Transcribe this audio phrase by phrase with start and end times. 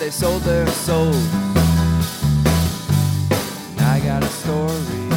[0.00, 1.12] they sold their soul.
[3.68, 5.08] And I got a story,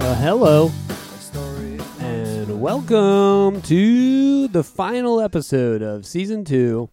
[0.00, 1.78] Uh, hello, a story.
[1.98, 6.88] and welcome to the final episode of season two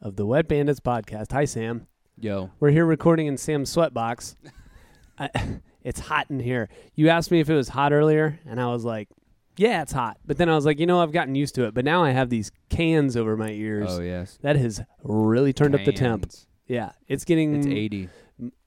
[0.00, 1.32] of the Wet Bandits podcast.
[1.32, 1.88] Hi, Sam.
[2.20, 2.50] Yo.
[2.60, 4.36] We're here recording in Sam's sweatbox.
[5.18, 5.30] I,
[5.82, 6.68] it's hot in here.
[6.94, 9.08] You asked me if it was hot earlier, and I was like,
[9.58, 11.74] "Yeah, it's hot." But then I was like, "You know, I've gotten used to it."
[11.74, 13.88] But now I have these cans over my ears.
[13.90, 14.38] Oh yes.
[14.42, 16.22] That has really turned up the temp.
[16.22, 16.46] Cans.
[16.66, 18.08] Yeah, it's getting It's eighty.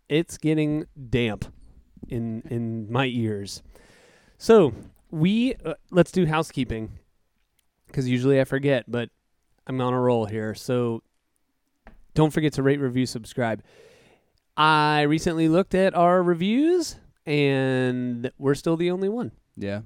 [0.08, 1.46] it's getting damp
[2.08, 3.62] in in my ears.
[4.38, 4.74] So
[5.12, 6.92] we uh, let's do housekeeping
[7.88, 9.10] because usually I forget, but
[9.68, 10.56] I'm on a roll here.
[10.56, 11.04] So
[12.14, 13.64] don't forget to rate, review, subscribe.
[14.58, 19.32] I recently looked at our reviews, and we're still the only one.
[19.56, 19.82] Yeah.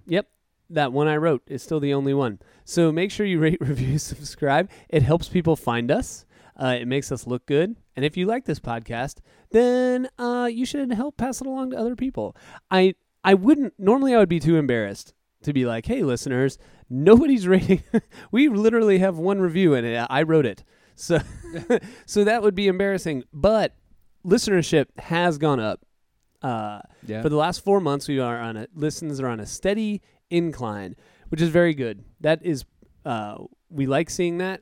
[0.70, 2.40] That one I wrote is still the only one.
[2.66, 4.70] So make sure you rate, review, subscribe.
[4.90, 6.26] It helps people find us.
[6.56, 7.76] Uh, it makes us look good.
[7.96, 9.20] And if you like this podcast,
[9.52, 12.36] then uh, you should help pass it along to other people.
[12.72, 16.58] I I wouldn't normally I would be too embarrassed to be like, hey listeners,
[16.90, 17.84] nobody's rating.
[18.32, 20.64] we literally have one review and I wrote it.
[20.96, 21.20] So
[22.06, 23.24] so that would be embarrassing.
[23.34, 23.76] But
[24.26, 25.86] listenership has gone up.
[26.42, 27.22] Uh, Yeah.
[27.22, 30.96] for the last four months, we are on a listens are on a steady incline,
[31.30, 32.04] which is very good.
[32.22, 32.66] That is,
[33.06, 33.38] uh,
[33.70, 34.62] we like seeing that.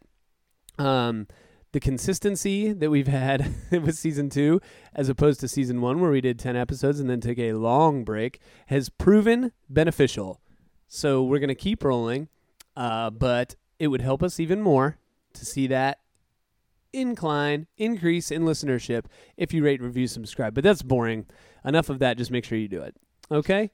[0.77, 1.27] Um,
[1.71, 4.59] the consistency that we've had with season two,
[4.93, 8.03] as opposed to season one, where we did ten episodes and then took a long
[8.03, 10.41] break, has proven beneficial.
[10.87, 12.27] So we're gonna keep rolling,
[12.75, 14.97] uh, but it would help us even more
[15.33, 15.99] to see that
[16.93, 19.05] incline increase in listenership
[19.37, 20.53] if you rate, review, subscribe.
[20.53, 21.25] But that's boring.
[21.63, 22.17] Enough of that.
[22.17, 22.95] Just make sure you do it.
[23.31, 23.71] Okay.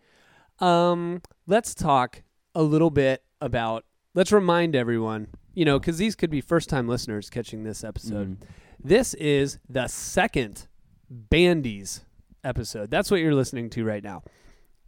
[0.59, 2.23] Um, let's talk
[2.55, 3.85] a little bit about.
[4.13, 8.39] Let's remind everyone, you know, because these could be first-time listeners catching this episode.
[8.39, 8.47] Mm.
[8.83, 10.67] This is the second
[11.09, 12.01] Bandies
[12.43, 12.89] episode.
[12.89, 14.23] That's what you're listening to right now.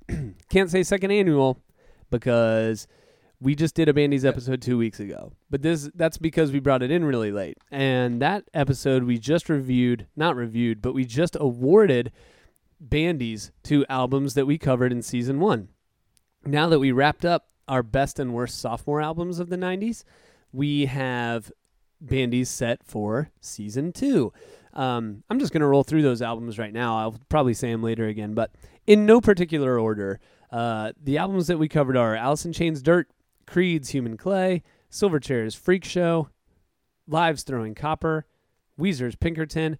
[0.49, 1.61] Can't say second annual
[2.09, 2.87] because
[3.39, 5.33] we just did a Bandies episode two weeks ago.
[5.49, 7.57] But this that's because we brought it in really late.
[7.71, 12.11] And that episode we just reviewed, not reviewed, but we just awarded
[12.79, 15.69] Bandies to albums that we covered in season one.
[16.45, 20.03] Now that we wrapped up our best and worst sophomore albums of the 90s,
[20.51, 21.51] we have
[22.01, 24.31] Bandies set for season two.
[24.73, 26.97] Um, I'm just going to roll through those albums right now.
[26.97, 28.51] I'll probably say them later again, but
[28.87, 30.19] in no particular order.
[30.51, 33.09] Uh, the albums that we covered Alice in Chains Dirt,
[33.45, 36.29] Creed's Human Clay, Silverchair's Freak Show,
[37.07, 38.25] Lives Throwing Copper,
[38.79, 39.77] Weezer's Pinkerton,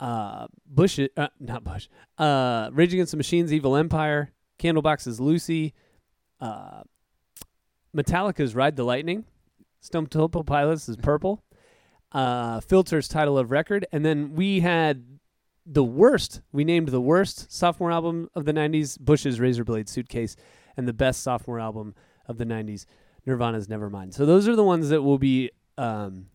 [0.00, 5.74] uh, Bush, uh, not Bush, uh, Rage Against the Machine's Evil Empire, Candlebox's Lucy,
[6.40, 6.82] uh,
[7.94, 9.24] Metallica's Ride the Lightning,
[9.80, 11.42] Stone Temple Pilots is Purple,
[12.12, 15.18] uh, Filter's title of record, and then we had
[15.64, 16.40] the worst.
[16.52, 20.36] We named the worst sophomore album of the '90s, Bush's Razorblade Suitcase,
[20.76, 21.94] and the best sophomore album
[22.26, 22.86] of the '90s,
[23.24, 24.14] Nirvana's Nevermind.
[24.14, 26.26] So those are the ones that we'll be um,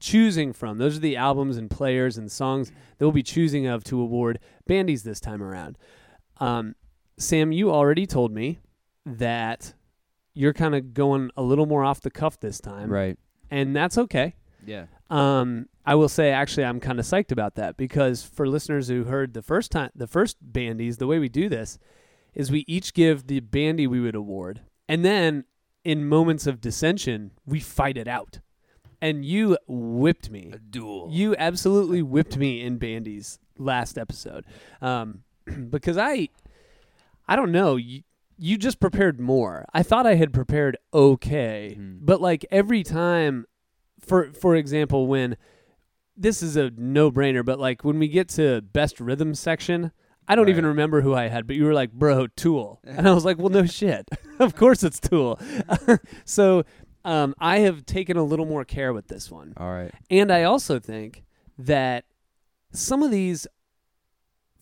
[0.00, 0.78] choosing from.
[0.78, 4.38] Those are the albums and players and songs that we'll be choosing of to award
[4.66, 5.76] Bandies this time around.
[6.38, 6.74] Um,
[7.18, 8.58] Sam, you already told me
[9.04, 9.74] that
[10.34, 13.18] you're kind of going a little more off the cuff this time, Right.
[13.50, 14.34] and that's okay.
[14.64, 14.86] Yeah.
[15.10, 19.04] Um, I will say actually I'm kind of psyched about that because for listeners who
[19.04, 21.78] heard the first time the first bandies, the way we do this
[22.34, 25.44] is we each give the bandy we would award, and then
[25.84, 28.40] in moments of dissension we fight it out.
[29.00, 30.50] And you whipped me.
[30.54, 31.08] A duel.
[31.12, 34.44] You absolutely whipped me in bandies last episode,
[34.82, 35.22] um,
[35.70, 36.28] because I,
[37.28, 37.76] I don't know.
[37.76, 38.02] You,
[38.38, 39.64] you just prepared more.
[39.74, 41.98] I thought I had prepared okay, Mhm.
[42.02, 43.46] but like every time,
[44.00, 45.36] for for example, when
[46.16, 49.92] this is a no brainer, but like when we get to best rhythm section.
[50.30, 53.14] I don't even remember who I had, but you were like, "Bro, Tool," and I
[53.14, 54.06] was like, "Well, no shit,
[54.38, 55.40] of course it's Tool."
[56.26, 56.64] so,
[57.04, 59.54] um, I have taken a little more care with this one.
[59.56, 59.92] All right.
[60.10, 61.24] And I also think
[61.58, 62.04] that
[62.72, 63.46] some of these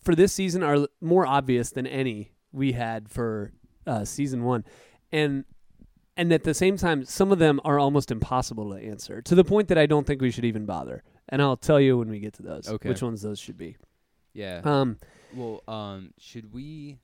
[0.03, 3.51] for this season are more obvious than any we had for
[3.85, 4.63] uh, season one,
[5.11, 5.43] and
[6.15, 9.43] and at the same time, some of them are almost impossible to answer to the
[9.43, 11.03] point that I don't think we should even bother.
[11.29, 12.89] And I'll tell you when we get to those Okay.
[12.89, 13.75] which ones those should be.
[14.33, 14.61] Yeah.
[14.63, 14.97] Um,
[15.35, 16.99] well, um, should we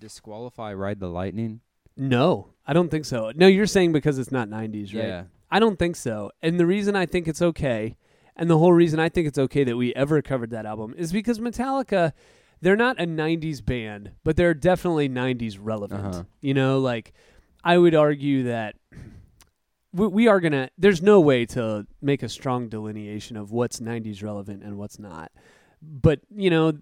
[0.00, 1.60] disqualify Ride the Lightning?
[1.96, 3.32] No, I don't think so.
[3.34, 5.06] No, you're saying because it's not '90s, right?
[5.06, 5.24] Yeah.
[5.50, 6.32] I don't think so.
[6.42, 7.96] And the reason I think it's okay,
[8.36, 11.12] and the whole reason I think it's okay that we ever covered that album is
[11.12, 12.12] because Metallica,
[12.60, 16.04] they're not a 90s band, but they're definitely 90s relevant.
[16.04, 16.24] Uh-huh.
[16.40, 17.12] You know, like
[17.62, 18.74] I would argue that
[19.92, 20.70] we, we are gonna.
[20.76, 25.30] There's no way to make a strong delineation of what's '90s relevant and what's not.
[25.80, 26.72] But you know,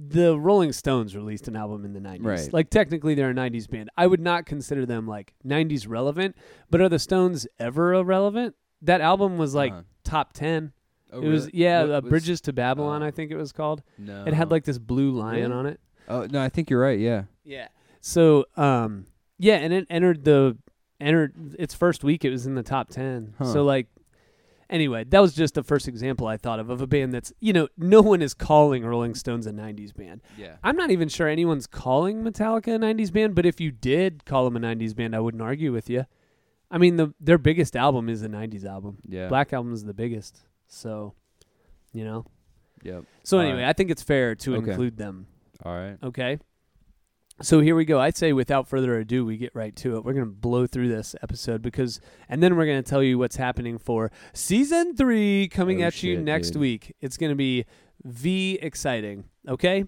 [0.00, 2.24] the Rolling Stones released an album in the '90s.
[2.24, 2.52] Right.
[2.52, 3.90] Like technically, they're a '90s band.
[3.96, 6.36] I would not consider them like '90s relevant.
[6.70, 8.54] But are the Stones ever irrelevant?
[8.82, 9.82] That album was like Uh-huh.
[10.04, 10.72] top ten.
[11.12, 13.02] Oh, it was yeah, What uh, Bridges to Babylon.
[13.02, 13.06] oh.
[13.06, 13.82] I think it was called.
[13.98, 14.24] No.
[14.24, 15.52] It had like this blue lion Really?
[15.54, 15.80] on it.
[16.06, 16.98] Oh no, I think you're right.
[16.98, 17.24] Yeah.
[17.44, 17.68] Yeah.
[18.00, 19.06] So, um,
[19.38, 20.56] yeah, and it entered the
[21.00, 22.24] entered its first week.
[22.24, 23.34] It was in the top ten.
[23.38, 23.44] Huh.
[23.46, 23.88] So, like,
[24.70, 27.52] anyway, that was just the first example I thought of of a band that's you
[27.52, 30.20] know no one is calling Rolling Stones a '90s band.
[30.36, 30.56] Yeah.
[30.62, 33.34] I'm not even sure anyone's calling Metallica a '90s band.
[33.34, 36.04] But if you did call them a '90s band, I wouldn't argue with you.
[36.70, 38.98] I mean, the their biggest album is a '90s album.
[39.08, 39.28] Yeah.
[39.28, 40.40] Black album is the biggest.
[40.66, 41.14] So,
[41.92, 42.26] you know.
[42.82, 43.04] Yep.
[43.24, 43.68] So All anyway, right.
[43.68, 44.70] I think it's fair to Okay.
[44.70, 45.26] include them.
[45.64, 45.96] All right.
[46.02, 46.38] Okay.
[47.40, 48.00] So here we go.
[48.00, 50.04] I'd say without further ado, we get right to it.
[50.04, 53.16] We're going to blow through this episode because, and then we're going to tell you
[53.16, 56.60] what's happening for season three coming Oh, at you next dude.
[56.60, 56.96] week.
[57.00, 57.64] It's going to be
[58.04, 59.24] V exciting.
[59.48, 59.84] Okay.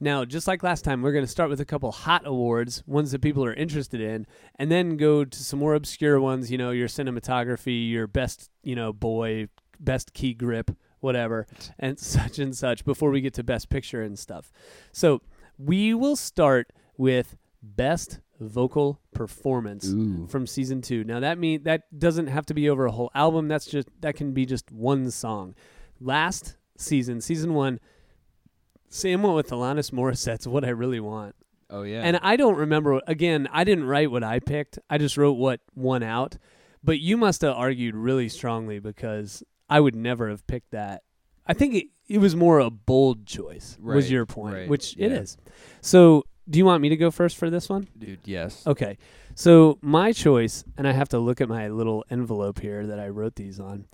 [0.00, 3.10] Now, just like last time, we're going to start with a couple hot awards, ones
[3.12, 6.70] that people are interested in, and then go to some more obscure ones, you know,
[6.70, 9.48] your cinematography, your best, you know, boy,
[9.80, 10.70] best key grip,
[11.00, 11.46] whatever,
[11.78, 14.52] and such and such before we get to best picture and stuff.
[14.92, 15.20] So,
[15.60, 20.26] we will start with best vocal performance Ooh.
[20.26, 21.04] from season 2.
[21.04, 23.48] Now that mean that doesn't have to be over a whole album.
[23.48, 25.54] That's just that can be just one song.
[26.00, 27.80] Last season, season 1,
[28.90, 31.34] Sam went with Alanis Morissette's What I Really Want.
[31.70, 32.02] Oh yeah.
[32.02, 34.78] And I don't remember again, I didn't write what I picked.
[34.90, 36.36] I just wrote what won out.
[36.82, 41.02] But you must have argued really strongly because I would never have picked that.
[41.46, 45.10] I think it, it was more a bold choice was your point, right, which it
[45.10, 45.18] yeah.
[45.18, 45.36] is.
[45.80, 47.88] So, do you want me to go first for this one?
[47.98, 48.66] Dude, yes.
[48.66, 48.98] Okay.
[49.34, 53.08] So, my choice, and I have to look at my little envelope here that I
[53.08, 53.86] wrote these on.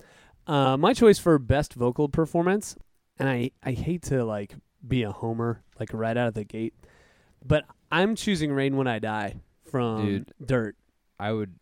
[0.47, 2.75] Uh, my choice for best vocal performance,
[3.19, 4.55] and I, I hate to like
[4.87, 6.73] be a homer like right out of the gate,
[7.45, 9.35] but I'm choosing Rain When I Die
[9.69, 10.31] from Dude.
[10.43, 10.75] Dirt.
[11.19, 11.55] I would.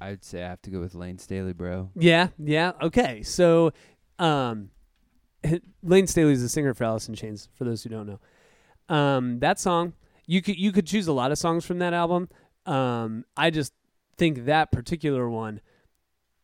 [0.00, 1.90] I'd say I have to go with Layne Staley, bro.
[1.94, 2.72] Yeah, yeah.
[2.80, 3.22] Okay.
[3.22, 3.72] So,
[4.18, 4.70] um,
[5.82, 7.48] Layne Staley is the singer for Alice in Chains.
[7.54, 8.20] For those who don't know,
[8.90, 9.94] um, that song
[10.30, 12.28] you could you could choose a lot of songs from that album.
[12.64, 13.72] Um, I just
[14.16, 15.60] think that particular one,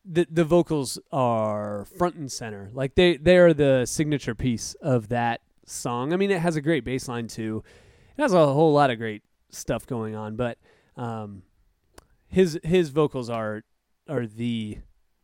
[0.04, 2.68] the the vocals are front and center.
[2.72, 6.12] Like they they are the signature piece of that song.
[6.12, 7.62] I mean, it has a great bass line too.
[8.18, 10.58] It has a whole lot of great stuff going on, but
[10.96, 11.42] um,
[12.26, 13.62] his his vocals are
[14.08, 14.78] are the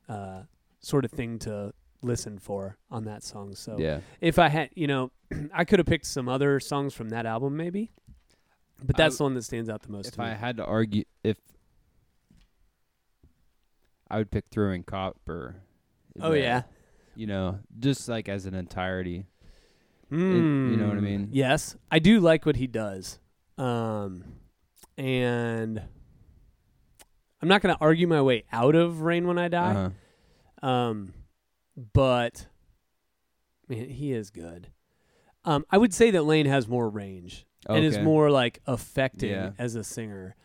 [0.08, 0.42] uh,
[0.78, 3.54] sort of thing to listen for on that song.
[3.54, 4.00] So Yeah.
[4.20, 5.10] if I had, you know,
[5.54, 7.92] I could have picked some other songs from that album maybe,
[8.84, 10.08] but that's w- the one that stands out the most.
[10.08, 11.36] If I had to argue, if
[14.10, 15.56] I would pick Throwing Copper.
[16.20, 16.62] oh the- yeah,
[17.14, 19.26] You know, just like as an entirety.
[20.10, 21.28] Mm, you know what I mean?
[21.32, 23.18] Yes, I do like what he does,
[23.56, 24.24] um,
[24.98, 25.78] and
[27.40, 29.74] I'm not going to argue my way out of Rain When I Die.
[29.74, 30.66] Uh-huh.
[30.68, 31.14] Um,
[31.76, 32.46] but
[33.68, 34.68] man, he is good.
[35.44, 38.04] Um, I would say that Layne has more range and is Okay.
[38.04, 39.52] more like affecting Yeah.
[39.58, 40.36] as a singer.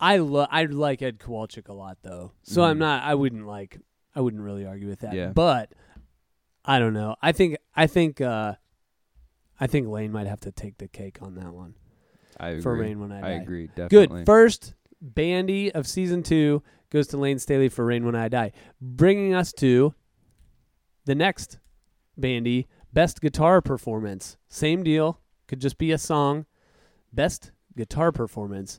[0.00, 2.80] I love I like Ed Kowalczyk a lot though, so I'm Mhm.
[2.80, 3.02] not.
[3.02, 3.78] I wouldn't like.
[4.14, 5.12] I wouldn't really argue with that.
[5.14, 5.32] Yeah.
[5.32, 5.72] But
[6.64, 7.16] I don't know.
[7.20, 8.54] I think I think uh,
[9.58, 11.74] I think Lane might have to take the cake on that one
[12.38, 12.62] I agree.
[12.62, 13.26] for Rain When I Die.
[13.26, 13.66] I agree.
[13.74, 14.18] Definitely.
[14.20, 14.26] Good.
[14.26, 18.52] First bandy of season two goes to Layne Staley for Rain When I Die.
[18.80, 19.94] Bringing us to
[21.08, 21.58] the next
[22.18, 24.36] bandy, best guitar performance.
[24.48, 25.20] Same deal.
[25.46, 26.44] Could just be a song.
[27.14, 28.78] Best guitar performance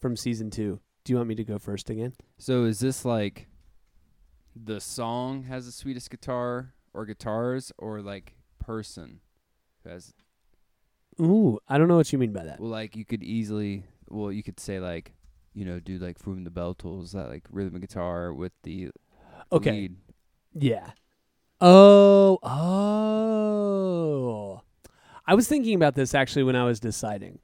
[0.00, 0.80] from season two.
[1.04, 2.14] Do you want me to go first again?
[2.38, 3.46] So is this like
[4.56, 9.20] the song has the sweetest guitar or guitars or like person
[9.84, 10.12] who has
[11.20, 12.58] Ooh, I don't know what you mean by that.
[12.58, 15.12] well like you could easily well you could say like
[15.52, 18.90] you know do like from the bell tolls that like rhythm guitar with the
[19.52, 19.70] Okay.
[19.70, 19.96] lead.
[20.54, 20.90] Yeah.
[21.66, 22.38] Oh,
[23.34, 24.60] oh.
[25.26, 27.38] I was thinking about this actually when I was deciding.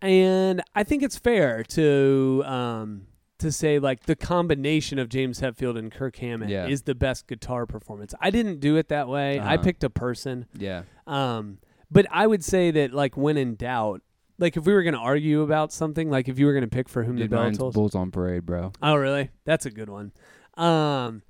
[0.00, 3.02] And I think it's fair to um
[3.38, 6.66] to say like the combination of James Hetfield and Kirk Hammett Yeah.
[6.68, 8.14] is the best guitar performance.
[8.20, 9.38] I didn't do it that way.
[9.38, 9.62] I Uh-huh.
[9.64, 10.46] picked a person.
[10.56, 11.58] yeah Um
[11.90, 14.00] but I would say that like when in doubt,
[14.38, 16.68] like if we were going to argue about something, like if you were going to
[16.70, 17.74] pick for whom Dude, the bell tolls.
[17.74, 19.30] Bulls on Parade bro Oh, really?
[19.44, 20.12] That's a good one.
[20.54, 21.22] Um,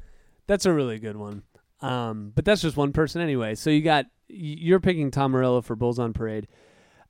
[0.47, 1.43] that's a really good one.
[1.81, 3.55] Um, but that's just one person anyway.
[3.55, 6.49] So you got you're picking Tom Morello for Bulls on Parade.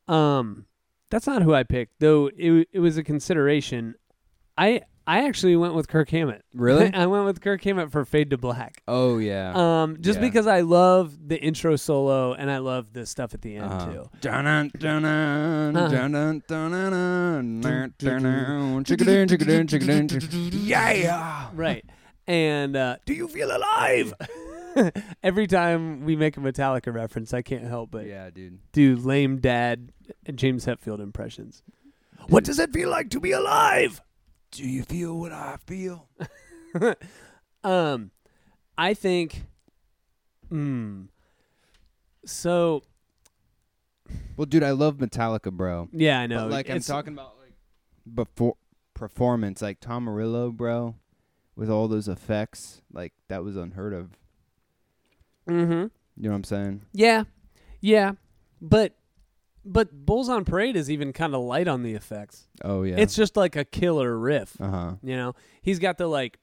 [0.06, 0.66] Um,
[1.10, 2.30] that's not who I picked, though.
[2.36, 3.94] It it was a consideration.
[4.56, 6.44] I I actually went with Kirk Hammett.
[6.52, 6.92] Really?
[6.92, 8.82] I went with Kirk Hammett for Fade to Black.
[8.86, 9.52] oh yeah.
[9.54, 10.26] Um, just Yeah.
[10.26, 13.86] because I love the intro solo and I love the stuff at the end Uh-huh.
[13.90, 14.10] too.
[14.20, 15.88] Dun-dun, dun-dun, Uh.
[15.88, 20.50] dun-dun, dun-dun, dun, dun-dun, chickadun, chickadun, chickadun, chickadun.
[20.52, 21.48] Yeah.
[21.54, 21.86] Right.
[22.26, 24.12] And uh, do you feel alive?
[25.22, 28.58] Every time we make a Metallica reference, I can't help but Yeah, dude.
[28.72, 29.92] do lame dad
[30.26, 31.62] and James Hetfield impressions.
[32.28, 34.00] What does it feel like to be alive?
[34.50, 36.08] Do you feel what I feel?
[37.64, 38.12] Um,
[38.76, 39.44] I think.
[40.48, 41.04] Hmm.
[42.24, 42.82] So
[44.36, 45.88] Well, dude, I love Metallica, bro.
[45.92, 46.44] yeah, I know.
[46.44, 47.54] But like I'm talking about like
[48.14, 48.54] before
[48.94, 50.94] performance, like Tom Morello, bro,
[51.56, 54.10] with all those effects, like that was unheard of.
[55.48, 55.90] Mhm.
[56.16, 56.82] You know what I'm saying?
[56.92, 57.24] Yeah,
[57.80, 58.12] yeah,
[58.60, 58.94] but
[59.64, 62.46] but Bulls on Parade is even kind of light on the effects.
[62.64, 62.96] Oh yeah.
[62.96, 64.60] It's just like a killer riff.
[64.60, 64.92] uh huh.
[65.02, 66.38] You know, he's got the like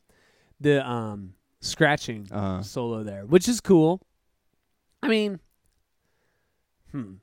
[0.60, 2.62] the um scratching Uh huh.
[2.64, 4.02] solo there, which is cool.
[5.04, 5.40] I mean,
[6.92, 7.14] hmm.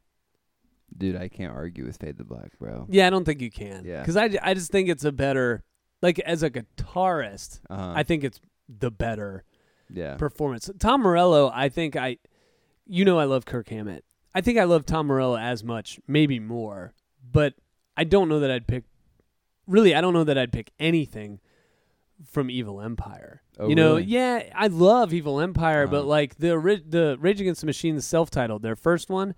[0.96, 2.86] Dude, I can't argue with Fade to Black, bro.
[2.90, 3.84] Yeah, I don't think you can.
[3.84, 4.00] Yeah.
[4.00, 5.62] Because I, I just think it's a better,
[6.02, 7.92] like as a guitarist, Uh huh.
[7.96, 9.42] I think it's the better
[9.92, 10.16] yeah.
[10.16, 10.70] performance.
[10.78, 12.18] Tom Morello, I think I,
[12.86, 14.04] you know, I love Kirk Hammett.
[14.34, 16.92] I think I love Tom Morello as much, maybe more,
[17.30, 17.54] but
[17.96, 18.84] I don't know that I'd pick.
[19.66, 21.38] Really, I don't know that I'd pick anything
[22.30, 23.42] from Evil Empire.
[23.58, 24.04] Oh, you know, really?
[24.04, 26.06] yeah, I love Evil Empire, but Uh-huh.
[26.06, 29.34] like the the Rage Against the Machine, self-titled, their first one,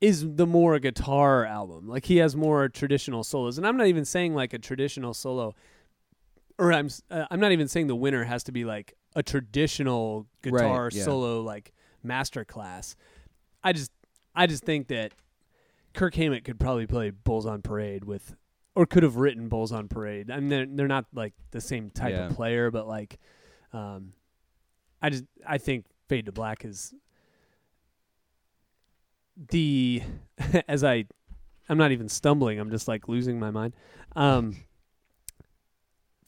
[0.00, 1.86] is the more guitar album.
[1.86, 5.54] Like he has more traditional solos, and I'm not even saying like a traditional solo,
[6.62, 10.26] or I'm uh, I'm not even saying the winner has to be like a traditional
[10.42, 11.04] guitar Right, yeah.
[11.04, 12.94] solo like master class.
[13.64, 13.90] I just
[14.34, 15.12] I just think that
[15.94, 18.34] Kirk Hammett could probably play Bulls on Parade with,
[18.74, 20.30] or could have written Bulls on Parade.
[20.30, 22.26] I mean, they're, they're not like the same type Yeah.
[22.28, 23.18] of player, but like,
[23.72, 24.12] um,
[25.02, 26.94] I just I think Fade to Black is
[29.50, 30.02] the
[30.68, 31.04] as I
[31.68, 32.58] I'm not even stumbling.
[32.58, 33.74] I'm just like losing my mind.
[34.16, 34.56] Um,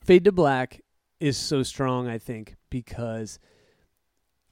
[0.04, 0.80] Fade to Black
[1.20, 3.38] is so strong, I think, because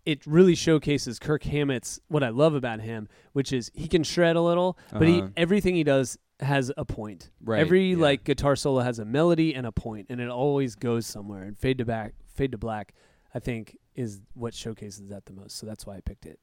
[0.05, 4.35] it really showcases Kirk Hammett's what I love about him, which is he can shred
[4.37, 5.29] a little, but he Uh-huh.
[5.37, 7.31] everything he does has a point.
[7.45, 7.99] Right, Every yeah.
[7.99, 11.43] like guitar solo has a melody and a point, and it always goes somewhere.
[11.45, 12.95] And Fade to Back, Fade to Black,
[13.35, 15.57] I think is what showcases that the most.
[15.57, 16.41] So that's why I picked it.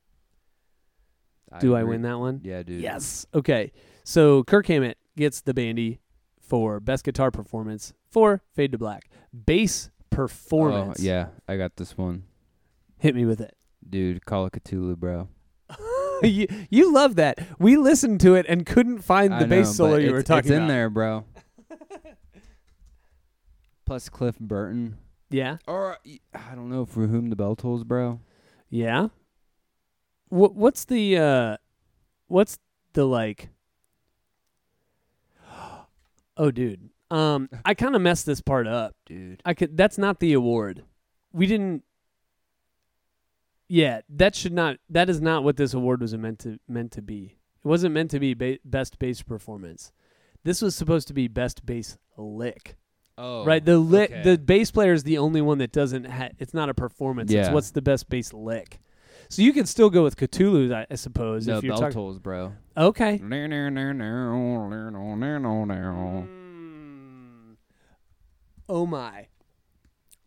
[1.60, 1.90] Do I agree.
[1.94, 2.42] win that one?
[2.44, 2.80] Yeah, dude.
[2.82, 3.26] Yes.
[3.34, 3.72] Okay.
[4.04, 6.00] So Kirk Hammett gets the bandy
[6.50, 9.10] for best guitar performance for Fade to Black.
[9.46, 11.00] Bass Oh, performance.
[11.00, 12.24] yeah, I got this one.
[12.98, 13.56] Hit me with it.
[13.88, 15.30] Dude, Call of Cthulhu, bro.
[16.24, 17.40] you, you love that.
[17.60, 20.40] We listened to it and couldn't find I the bass know, solo you were talking
[20.40, 20.68] It's in about.
[20.68, 21.26] there, bro.
[23.86, 24.98] Plus Cliff Burton.
[25.30, 25.58] Yeah.
[25.68, 25.98] Or
[26.34, 28.20] I don't know for whom the bell tolls, bro.
[28.70, 29.08] Yeah.
[30.30, 31.58] What what's the uh
[32.28, 32.60] what's
[32.94, 33.50] the like
[36.40, 36.90] Oh dude.
[37.12, 38.96] Um I kind of messed this part up.
[39.06, 39.42] Dude.
[39.46, 40.84] I could that's not the award.
[41.32, 41.84] We didn't
[43.68, 47.02] Yeah, that should not that is not what this award was meant to meant to
[47.04, 47.38] be.
[47.64, 49.92] It wasn't meant to be ba- best bass performance.
[50.44, 52.78] This was supposed to be best bass lick.
[53.18, 53.44] Oh.
[53.44, 53.64] right?
[53.64, 54.22] The lick okay.
[54.24, 57.30] the bass player is the only one that doesn't ha- it's not a performance.
[57.32, 57.54] It's Yeah.
[57.54, 58.80] what's the best bass lick.
[59.30, 61.94] So you can still go with Cthulhu, I, I suppose, No, if you're bell talking.
[61.94, 62.54] tolls, bro.
[62.76, 63.20] Okay.
[63.22, 63.26] Oh,
[66.28, 67.56] Mm.
[68.68, 69.28] Oh my.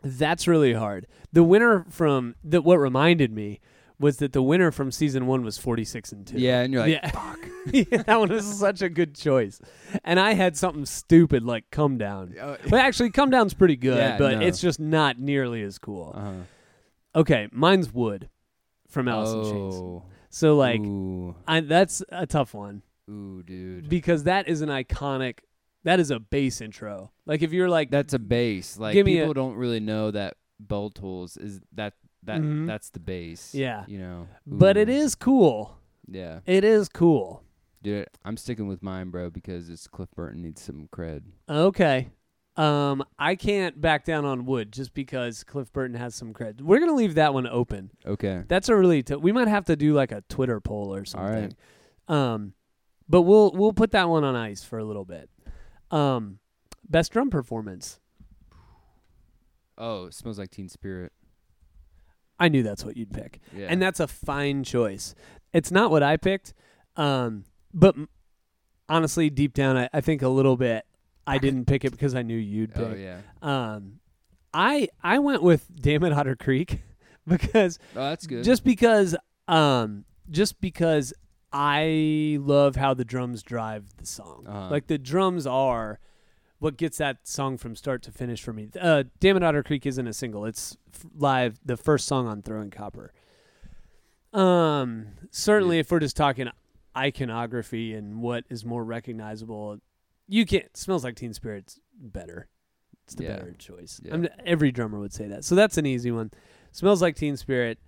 [0.05, 1.07] That's really hard.
[1.33, 3.61] The winner from that what reminded me
[3.99, 6.39] was that the winner from season 1 was 46 and 2.
[6.39, 7.35] Yeah, and you're like, yeah.
[7.73, 9.61] Yeah, that one was such a good choice.
[10.03, 12.35] And I had something stupid like Come Down.
[12.37, 14.47] uh, Well, actually Come Down's pretty good, Yeah, but no.
[14.47, 16.13] it's just not nearly as cool.
[16.17, 16.33] uh-huh.
[17.15, 18.29] Okay, mine's Wood
[18.93, 19.75] from Alice in Chains.
[19.75, 20.05] oh.
[20.31, 23.89] So like ooh, I, that's a tough one ooh, dude.
[23.89, 25.41] because that is an iconic
[25.85, 27.11] that is a bass intro.
[27.27, 28.79] Like if you're like That's a bass.
[28.79, 32.67] Like Give me people a- don't really know that bell Tolls is that that Mhm.
[32.69, 33.53] that's the bass.
[33.55, 33.85] Yeah.
[33.89, 34.29] You know.
[34.47, 34.93] but it Ooh.
[34.93, 35.77] is cool.
[36.09, 36.41] Yeah.
[36.47, 37.43] It is cool.
[37.83, 41.23] Dude, I'm sticking with mine, bro, because it's Cliff Burton needs some cred.
[41.51, 42.11] Okay.
[42.57, 46.61] Um I can't back down on Wood just because Cliff Burton has some credit.
[46.61, 47.91] We're going to leave that one open.
[48.07, 48.43] Okay.
[48.47, 51.55] That's a really t- we might have to do like a Twitter poll or something.
[52.09, 52.15] right.
[52.15, 52.53] Um
[53.09, 55.31] but we'll we'll put that one on ice for a little bit.
[55.91, 56.41] Um
[56.89, 57.99] best drum performance.
[59.79, 61.13] Oh, it smells like Teen Spirit.
[62.39, 63.41] I knew that's what you'd pick.
[63.57, 63.67] Yeah.
[63.71, 65.15] and that's a fine choice.
[65.53, 66.55] It's not what I picked,
[66.97, 68.09] um, but m-
[68.89, 70.85] honestly, deep down, I, I think a little bit
[71.27, 72.85] I didn't pick it because I knew you'd pick.
[72.87, 73.19] Oh yeah.
[73.43, 74.01] Um,
[74.53, 76.81] I I went with Dam at Otter Creek
[77.27, 78.45] because Oh, that's good.
[78.45, 79.17] just because
[79.49, 81.13] um just because
[81.53, 84.47] I love how the drums drive the song.
[84.49, 84.69] Uh-huh.
[84.71, 85.99] Like the drums are
[86.59, 88.69] what gets that song from start to finish for me.
[88.81, 92.41] Uh, Dam at Otter Creek isn't a single; it's f- live, the first song on
[92.41, 93.13] Throwing Copper.
[94.33, 96.49] Um, certainly, if we're just talking
[96.97, 99.79] iconography and what is more recognizable,
[100.29, 100.75] you can't.
[100.77, 102.49] Smells like Teen Spirit's better.
[103.05, 103.37] It's the Yeah.
[103.37, 104.01] better choice.
[104.05, 104.15] Yeah.
[104.15, 105.45] I'm, every drummer would say that.
[105.45, 106.31] So that's an easy one.
[106.71, 107.79] Smells like Teen Spirit.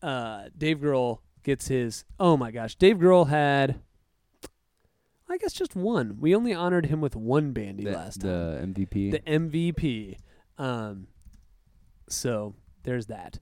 [0.00, 2.04] Uh, Dave Grohl gets his.
[2.18, 3.80] Oh my gosh, Dave Grohl had.
[5.28, 6.18] I guess just one.
[6.20, 9.10] We only honored him with one bandy the, last time the MVP.
[9.12, 10.16] the MVP.
[10.58, 11.06] Um,
[12.08, 13.38] so there's that.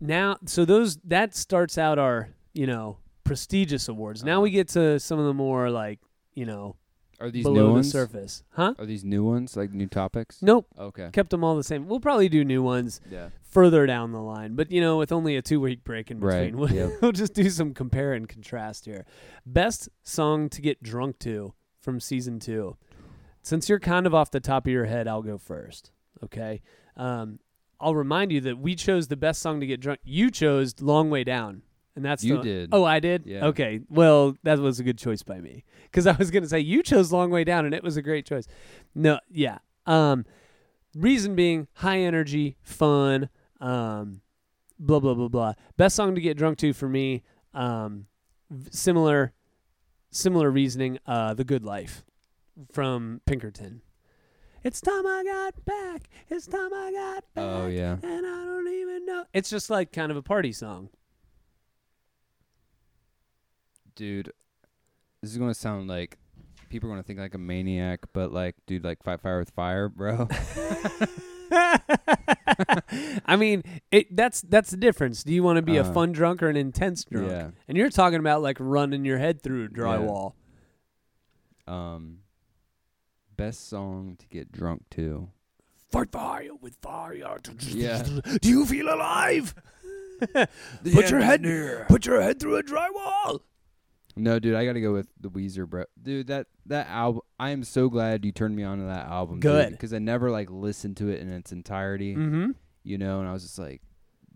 [0.00, 4.24] Now, so those that starts out our you know prestigious awards.
[4.24, 4.40] Now Uh-huh.
[4.42, 5.98] we get to some of the more like
[6.34, 6.76] you know
[7.20, 7.90] Are these below new the ones?
[7.90, 8.74] surface, huh?
[8.78, 10.40] Are these new ones like new topics?
[10.42, 11.10] Nope, Okay.
[11.12, 11.86] kept them all the same.
[11.86, 13.28] We'll probably do new ones Yeah.
[13.42, 16.52] further down the line, but you know, with only a two week break in Right,
[16.52, 16.58] between,
[16.88, 19.04] we'll, we'll just do some compare and contrast here.
[19.44, 22.76] Best song to get drunk to from season two.
[23.42, 25.90] Since you're kind of off the top of your head, I'll go first.
[26.24, 26.60] Okay.
[26.96, 27.38] Um,
[27.80, 30.00] I'll remind you that we chose the best song to get drunk.
[30.04, 31.62] You chose "Long Way Down,"
[31.96, 32.68] and that's You the, did.
[32.72, 33.24] Oh, I did.
[33.26, 33.46] Yeah.
[33.46, 33.80] Okay.
[33.88, 36.82] Well, that was a good choice by me because I was going to say you
[36.82, 38.46] chose "Long Way Down," and it was a great choice.
[38.94, 39.58] No, yeah.
[39.86, 40.24] Um,
[40.94, 43.28] reason being high energy, fun.
[43.60, 44.22] Um,
[44.78, 45.54] blah blah blah blah.
[45.76, 47.22] Best song to get drunk to for me.
[47.54, 48.06] Um,
[48.70, 49.32] similar,
[50.10, 50.98] similar reasoning.
[51.06, 52.04] Uh, "The Good Life"
[52.72, 53.82] from Pinkerton.
[54.62, 56.08] It's time I got back.
[56.28, 57.44] It's time I got back.
[57.44, 57.96] Oh yeah.
[58.02, 59.24] And I don't even know.
[59.32, 60.90] It's just like kind of a party song.
[64.00, 64.32] Dude,
[65.20, 66.16] this is gonna sound like
[66.70, 69.90] people are gonna think like a maniac, but like, dude, like fight fire with fire,
[69.90, 70.26] bro.
[73.26, 75.22] I mean, it that's that's the difference.
[75.22, 75.92] Do you want to be a Uh-huh.
[75.92, 77.30] fun drunk or an intense drunk?
[77.30, 77.50] Yeah.
[77.68, 80.32] And you're talking about like running your head through a drywall.
[81.66, 82.20] um,
[83.36, 85.28] best song to get drunk to.
[85.90, 87.38] Fight fire with fire.
[87.68, 88.02] Yeah.
[88.40, 89.54] Do you feel alive?
[90.94, 91.42] put your head
[91.88, 93.40] put your head through a drywall.
[94.16, 95.84] No, dude, I gotta go with the Weezer, bro.
[96.02, 97.22] Dude, that that album.
[97.38, 99.40] I am so glad you turned me on to that album.
[99.40, 99.70] Good.
[99.72, 102.14] because I never like listened to it in its entirety.
[102.14, 102.50] Mm-hmm.
[102.82, 103.82] You know, and I was just like,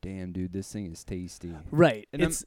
[0.01, 1.55] damn, dude, this thing is tasty.
[1.71, 2.07] Right.
[2.13, 2.45] And I'm- it's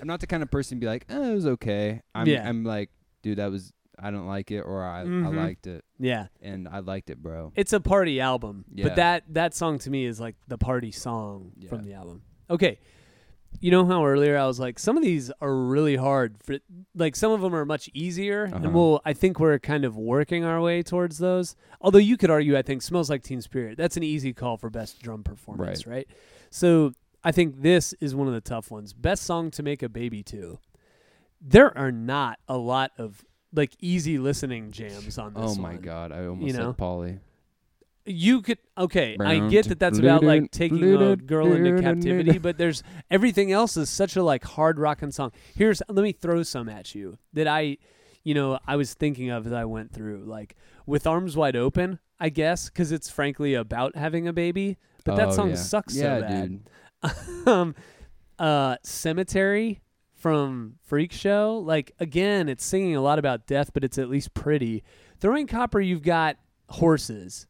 [0.00, 2.00] I'm not the kind of person to be like, oh, it was okay.
[2.14, 2.48] I'm, Yeah.
[2.48, 2.90] I'm like,
[3.22, 5.26] dude, that was I don't like it, or I Mhm.
[5.26, 6.26] I liked it, yeah.
[6.40, 7.52] and I liked it, bro.
[7.54, 8.64] It's a party album.
[8.74, 8.84] Yeah.
[8.88, 12.22] But that that song to me is like the party song from the album.
[12.50, 12.78] Okay.
[13.60, 16.58] You know how earlier I was like some of these are really hard for
[16.96, 18.56] like some of them are much easier Uh-huh.
[18.64, 21.54] and we'll I think we're kind of working our way towards those.
[21.80, 23.76] Although you could argue I think Smells Like Teen Spirit.
[23.78, 26.08] That's an easy call for best drum performance, right?
[26.50, 28.92] So I think this is one of the tough ones.
[28.92, 30.58] Best song to make a baby to.
[31.40, 35.82] There are not a lot of like easy listening jams on this Oh my one.
[35.82, 36.70] god, I almost you know?
[36.70, 37.18] said Polly.
[38.04, 39.16] You could okay.
[39.20, 43.76] I get that that's about like taking a girl into captivity, but there's everything else
[43.76, 45.30] is such a like hard rocking song.
[45.54, 47.78] Here's let me throw some at you that I,
[48.24, 51.98] you know, I was thinking of as I went through like with arms wide open.
[52.18, 55.54] I guess because it's frankly about having a baby, but that Oh, song yeah.
[55.56, 56.48] sucks Yeah, so bad.
[56.48, 57.48] dude.
[57.48, 57.74] um,
[58.38, 59.80] uh, cemetery
[60.14, 61.62] from Freak Show.
[61.64, 64.82] Like again, it's singing a lot about death, but it's at least pretty.
[65.20, 66.36] Throwing copper, you've got
[66.68, 67.46] horses.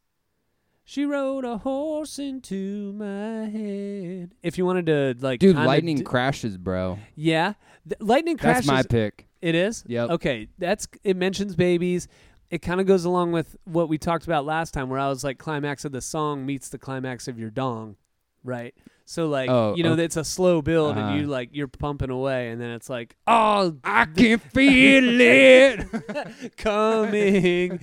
[0.84, 4.34] She rode a horse into my head.
[4.42, 6.98] If you wanted to like, Dude, kinda lightning d- crashes, bro.
[7.14, 7.54] yeah,
[7.88, 8.66] Th- lightning crashes.
[8.66, 9.26] That's my pick.
[9.40, 9.84] It is.
[9.86, 10.10] Yep.
[10.10, 11.16] Okay, that's it.
[11.16, 12.08] Mentions babies.
[12.50, 15.24] It kind of goes along with what we talked about last time, where I was
[15.24, 17.96] like, climax of the song meets the climax of your dong,
[18.44, 18.74] right?
[19.04, 20.04] So like, Oh, you know, okay.
[20.04, 21.08] it's a slow build, Uh-huh.
[21.08, 26.56] and you like you're pumping away, and then it's like, oh, I can feel it.
[26.56, 27.78] coming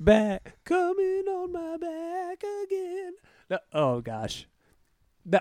[0.00, 3.12] back, coming on my back again.
[3.50, 4.46] No- Oh gosh,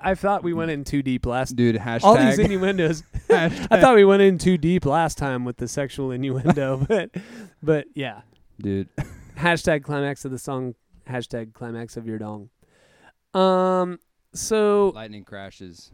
[0.04, 1.56] I thought we went in too deep last.
[1.56, 2.04] Dude, hashtag.
[2.04, 3.04] All these innuendos.
[3.30, 7.10] I thought we went in too deep last time with the sexual innuendo, but
[7.64, 8.22] but yeah.
[8.62, 8.90] Dude,
[9.38, 10.76] Hashtag climax of the song.
[11.10, 12.50] Hashtag climax of your dong.
[13.34, 13.98] Um.
[14.34, 15.92] So lightning crashes.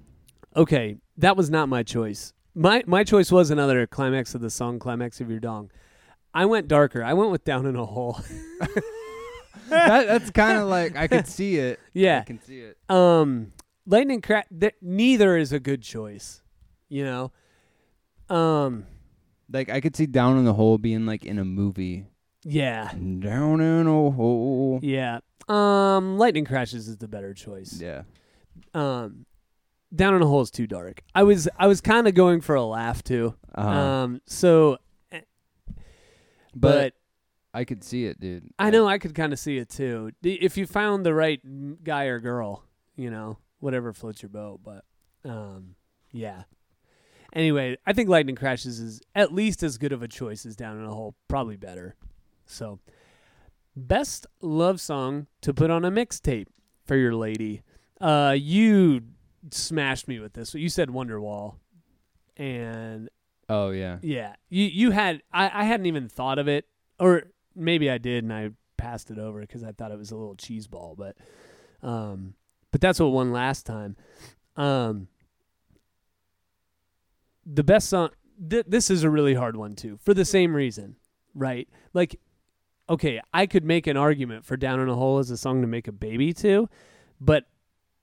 [0.55, 2.33] okay, that was not my choice.
[2.53, 5.71] My my choice was another climax of the song, climax of your dong.
[6.33, 7.03] I went darker.
[7.03, 8.19] I went with down in a hole.
[9.69, 11.79] that, that's kind of like I could see it.
[11.93, 12.77] Yeah, I can see it.
[12.89, 13.53] Um.
[13.85, 14.47] Lightning crack.
[14.59, 16.41] Th- neither is a good choice.
[16.89, 17.31] You know.
[18.29, 18.85] Um.
[19.51, 22.05] Like I could see down in the hole being like in a movie.
[22.43, 22.91] Yeah.
[22.93, 24.79] Down in a hole.
[24.81, 25.19] Yeah.
[25.47, 27.79] Um, Lightning Crashes is the better choice.
[27.81, 28.03] Yeah.
[28.73, 29.25] Um,
[29.95, 31.01] Down in a Hole is too dark.
[31.15, 33.35] I was I was kind of going for a laugh too.
[33.55, 33.69] Uh-huh.
[33.69, 34.77] Um, so,
[35.11, 35.21] eh,
[35.67, 35.81] but,
[36.53, 36.93] but
[37.53, 38.49] I could see it, dude.
[38.59, 40.11] I know I could kind of see it too.
[40.21, 41.41] If you found the right
[41.83, 42.63] guy or girl,
[42.95, 44.59] you know, whatever floats your boat.
[44.63, 44.83] But,
[45.25, 45.75] um,
[46.11, 46.43] yeah.
[47.33, 50.77] Anyway, I think Lightning Crashes is at least as good of a choice as Down
[50.77, 51.95] in a Hole, probably better.
[52.45, 52.79] So,
[53.75, 56.47] best love song to put on a mixtape
[56.85, 57.63] for your lady.
[57.99, 59.01] Uh, you
[59.51, 60.53] smashed me with this.
[60.53, 61.55] You said Wonderwall,
[62.35, 63.09] and
[63.49, 63.97] Oh yeah.
[64.01, 66.65] yeah, you you had I, I hadn't even thought of it,
[66.99, 67.23] or
[67.55, 70.35] maybe I did and I passed it over because I thought it was a little
[70.35, 71.15] cheese ball, but
[71.81, 72.33] um,
[72.71, 73.95] but that's what won last time.
[74.55, 75.07] Um,
[77.45, 78.09] the best song.
[78.49, 80.97] Th- this is a really hard one too, for the same reason,
[81.33, 81.67] right?
[81.93, 82.19] Like,
[82.89, 85.67] okay, I could make an argument for "Down in a Hole" as a song to
[85.67, 86.69] make a baby to,
[87.19, 87.45] but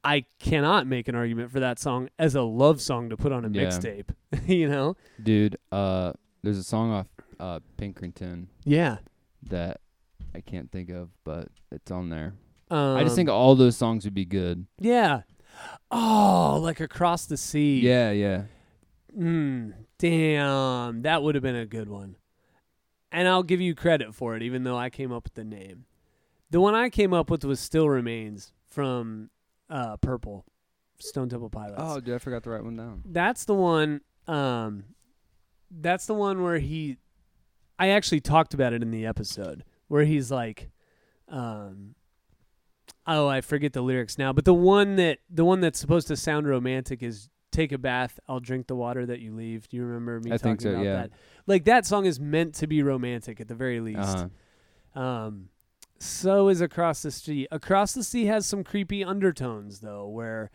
[0.04, 3.44] I cannot make an argument for that song as a love song to put on
[3.44, 3.68] a Yeah.
[3.68, 4.10] mixtape.
[4.46, 4.96] you know?
[5.22, 6.12] Dude, uh
[6.42, 7.06] there's a song off
[7.40, 8.98] uh Pinkerton Yeah.
[9.48, 9.80] that
[10.34, 12.34] I can't think of, but it's on there.
[12.70, 14.66] Um, I just think all those songs would be good.
[14.80, 15.22] Yeah.
[15.90, 17.80] Oh, like across the sea.
[17.80, 18.42] Yeah, yeah.
[19.16, 22.16] Mm, damn, that would have been a good one.
[23.12, 25.84] And I'll give you credit for it, even though I came up with the name.
[26.50, 29.30] The one I came up with was "Still Remains" from
[29.70, 30.44] uh, Purple,
[30.98, 31.82] Stone Temple Pilots.
[31.82, 33.02] Oh, dude, I forgot to write one down.
[33.06, 34.00] that's the one.
[34.26, 34.84] Um,
[35.70, 36.98] that's the one where he.
[37.78, 40.70] I actually talked about it in the episode where he's like,
[41.28, 41.96] um,
[43.06, 46.16] oh, I forget the lyrics now, but the one that the one that's supposed to
[46.16, 49.84] sound romantic is "Take a bath, I'll drink the water that you leave." Do you
[49.84, 50.92] remember me I talking think so, about yeah.
[50.94, 51.10] that?
[51.46, 53.98] Like that song is meant to be romantic at the very least.
[53.98, 55.00] Uh-huh.
[55.00, 55.48] Um,
[55.98, 57.46] so is Across the Sea.
[57.50, 60.50] Across the Sea has some creepy undertones though, where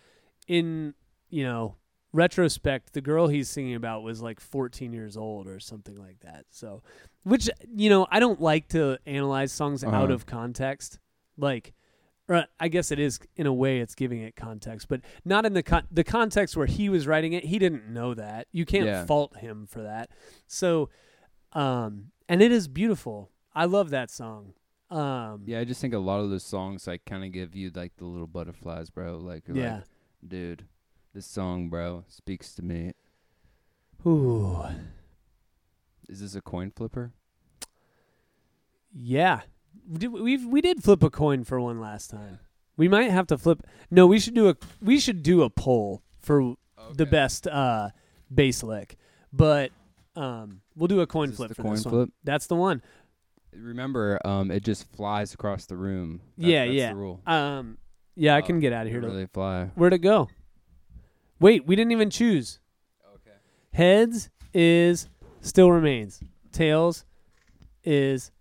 [0.48, 0.94] in
[1.30, 1.76] you know
[2.12, 6.46] retrospect, the girl he's singing about was like 14 years old or something like that.
[6.50, 6.82] So,
[7.24, 10.14] which you know, I don't like to analyze songs out Uh-huh.
[10.14, 10.98] of context.
[11.38, 11.74] Like,
[12.60, 15.64] I guess it is in a way it's giving it context, but not in the
[15.64, 17.46] con- the context where he was writing it.
[17.46, 18.48] He didn't know that.
[18.52, 19.06] You can't Yeah.
[19.06, 20.10] fault him for that.
[20.48, 20.90] So,
[21.54, 23.32] um, and it is beautiful.
[23.56, 24.54] I love that song.
[24.90, 27.72] Um, Yeah, I just think a lot of those songs like kind of give you
[27.74, 29.18] like the little butterflies, bro.
[29.18, 29.76] Like, yeah.
[29.76, 29.84] like,
[30.28, 30.66] dude,
[31.14, 32.94] this song, bro, speaks to me.
[34.06, 34.64] Ooh.
[36.08, 37.12] Is this a coin flipper?
[38.94, 39.42] Yeah.
[39.92, 42.40] Did, we we did flip a coin for one last time.
[42.78, 43.64] We might have to flip.
[43.92, 46.56] No, we should do a we should do a poll for
[46.94, 47.90] the best uh
[48.34, 48.98] bass lick.
[49.32, 49.72] But
[50.16, 51.94] um we'll do a coin flip the for coin this one.
[51.94, 52.10] flip?
[52.24, 52.82] That's the one.
[53.54, 56.22] Remember, um, it just flies across the room.
[56.38, 56.90] That- yeah, that's yeah.
[56.90, 57.22] The rule.
[57.26, 57.78] Um
[58.16, 59.02] yeah, I Oh, can get out of here.
[59.02, 59.72] To, do fly?
[59.76, 60.30] where'd it go?
[61.40, 62.60] Wait, we didn't even choose.
[63.16, 63.36] Okay.
[63.74, 65.08] Heads is
[65.42, 66.20] still remains.
[66.52, 67.06] Tails
[67.84, 68.32] is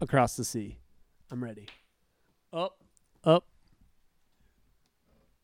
[0.00, 0.78] across the sea.
[1.30, 1.66] I'm ready.
[2.52, 2.78] Up,
[3.24, 3.46] up,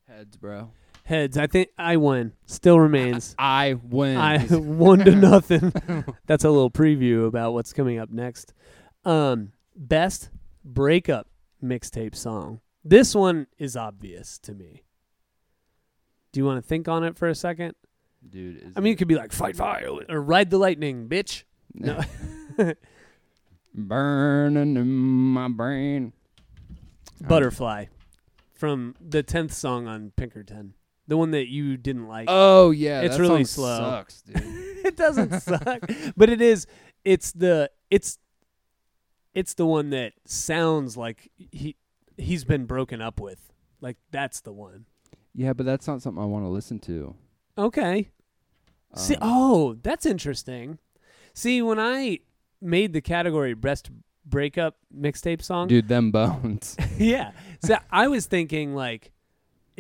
[0.09, 0.71] Heads, bro.
[1.11, 1.37] Heads.
[1.37, 2.33] I think I win.
[2.47, 3.35] Still remains.
[3.39, 4.17] I win.
[4.17, 5.73] I one to nothing.
[6.27, 8.55] That's a little preview about what's coming up next.
[9.05, 10.31] Um, best
[10.65, 11.27] breakup
[11.63, 12.61] mixtape song.
[12.83, 14.85] This one is obvious to me.
[16.33, 17.75] Do you want to think on it for a second?
[18.27, 21.45] Dude, is I mean, it could be like "Fight Fire" or "Ride the Lightning," bitch.
[21.75, 22.01] No.
[23.75, 26.13] burning in my brain.
[27.21, 27.87] Butterfly
[28.61, 30.75] from the tenth song on Pinkerton,
[31.11, 32.27] the one that you didn't like.
[32.29, 33.79] Oh yeah, It's really slow.
[33.79, 34.37] Sucks, dude.
[34.87, 35.81] it doesn't suck,
[36.17, 36.69] but it is.
[37.05, 38.19] It's the it's
[39.35, 41.75] it's the one that sounds like he
[42.17, 43.53] he's been broken up with.
[43.81, 44.87] Like that's the one.
[45.35, 47.17] yeah, but that's not something I want to listen to.
[47.59, 48.11] Okay.
[48.95, 50.79] See, Um, oh, that's interesting.
[51.35, 52.21] See, when I
[52.61, 53.91] made the category best
[54.25, 56.77] breakup mixtape song, dude, them bones.
[56.99, 57.33] yeah.
[57.65, 59.11] So I was thinking like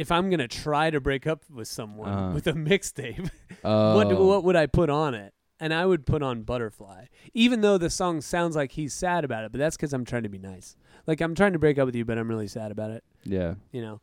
[0.00, 2.32] if I'm gonna try to break up with someone Uh-huh.
[2.34, 3.30] with a mixtape,
[3.64, 5.34] Oh, what what would I put on it?
[5.62, 9.44] And I would put on Butterfly, even though the song sounds like he's sad about
[9.44, 9.52] it.
[9.52, 10.74] But that's because I'm trying to be nice.
[11.06, 13.04] Like I'm trying to break up with you, but I'm really sad about it.
[13.24, 13.54] yeah.
[13.72, 14.00] You know.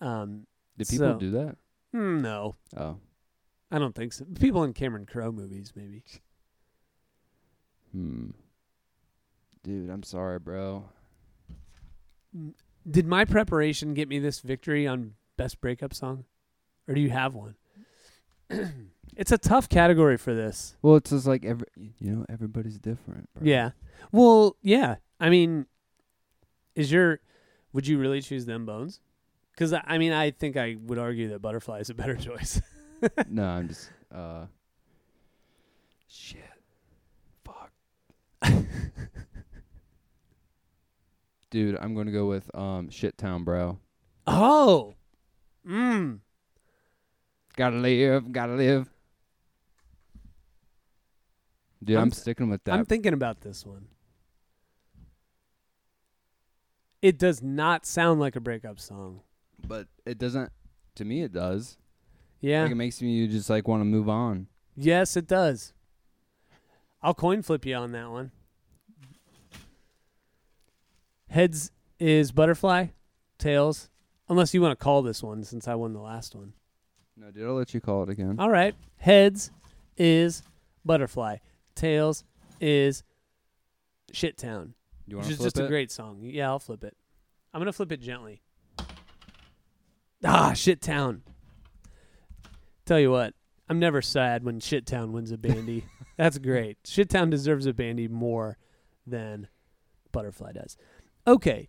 [0.00, 0.46] Um,
[0.78, 1.56] Do people So- do that?
[1.92, 2.96] hmm, no, Oh,
[3.70, 4.24] I don't think so.
[4.40, 6.04] People in Cameron Crowe movies, maybe.
[7.92, 8.30] hmm.
[9.62, 10.88] Dude, I'm sorry, bro.
[12.90, 16.24] Did my preparation get me this victory on best breakup song,
[16.88, 17.54] or do you have one?
[19.16, 20.76] It's a tough category for this.
[20.82, 23.28] Well, it's just like every you know everybody's different.
[23.32, 23.46] Bro.
[23.46, 23.70] Yeah.
[24.10, 24.96] Well, yeah.
[25.20, 25.66] I mean,
[26.74, 27.20] is your
[27.72, 28.98] would you really choose them bones?
[29.52, 32.60] Because I mean, I think I would argue that butterfly is a better choice.
[33.28, 34.46] no, I'm just uh.
[36.08, 36.40] Shit.
[37.44, 37.70] Fuck.
[41.50, 43.78] Dude, I'm gonna go with um Shit Town, bro.
[44.26, 44.94] oh,
[45.68, 46.18] mm.
[47.56, 48.88] Gotta live, gotta live.
[51.82, 52.74] Dude, I'm, I'm- sticking with that.
[52.74, 53.86] I'm thinking about this one.
[57.02, 59.20] It does not sound like a breakup song.
[59.66, 60.50] but it doesn't.
[60.96, 61.76] To me, it does.
[62.40, 62.62] Yeah.
[62.62, 64.46] Like it makes me just like want to move on.
[64.76, 65.72] yes, it does.
[67.02, 68.30] I'll coin flip you on that one.
[71.28, 72.86] Heads is butterfly,
[73.38, 73.90] tails.
[74.28, 76.54] Unless you want to call this one since I won the last one.
[77.16, 78.36] No, dude, I'll let you call it again.
[78.38, 78.74] All right.
[78.96, 79.50] Heads
[79.96, 80.42] is
[80.84, 81.36] butterfly.
[81.74, 82.24] Tails
[82.60, 83.02] is
[84.12, 84.74] shit town.
[85.06, 86.18] you Which want to is flip just a great song.
[86.22, 86.96] Yeah, I'll flip it.
[87.52, 88.40] I'm gonna flip it gently.
[90.24, 91.22] Ah, shit town.
[92.86, 93.34] Tell you what,
[93.68, 95.84] I'm never sad when shit town wins a bandy.
[96.16, 96.78] That's great.
[96.84, 98.56] Shit town deserves a bandy more
[99.06, 99.48] than
[100.12, 100.76] butterfly does.
[101.26, 101.68] Okay,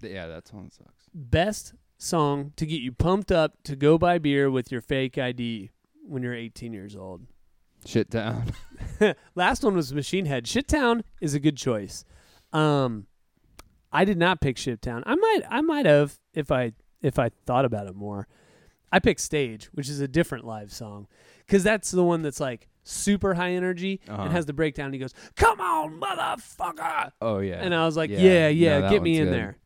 [0.00, 0.95] Th- yeah, that song sucks.
[1.16, 5.70] Best song to get you pumped up to go buy beer with your fake ID
[6.06, 7.22] when you're 18 years old.
[7.84, 8.52] Shit down.
[9.34, 10.44] Last one was Machine Head.
[10.44, 12.04] Shittown is a good choice.
[12.52, 13.06] Um,
[13.92, 15.02] I did not pick Shittown.
[15.06, 18.26] I might, I might have if I if I thought about it more.
[18.92, 21.06] I picked Stage, which is a different live song,
[21.46, 24.22] because that's the one that's like super high energy Uh-huh.
[24.22, 24.86] and has the breakdown.
[24.86, 27.56] And He goes, "Come on, motherfucker!" Oh yeah.
[27.62, 28.18] And I was like, Yeah.
[28.18, 29.34] "Yeah, yeah, get me in good.
[29.34, 29.56] there."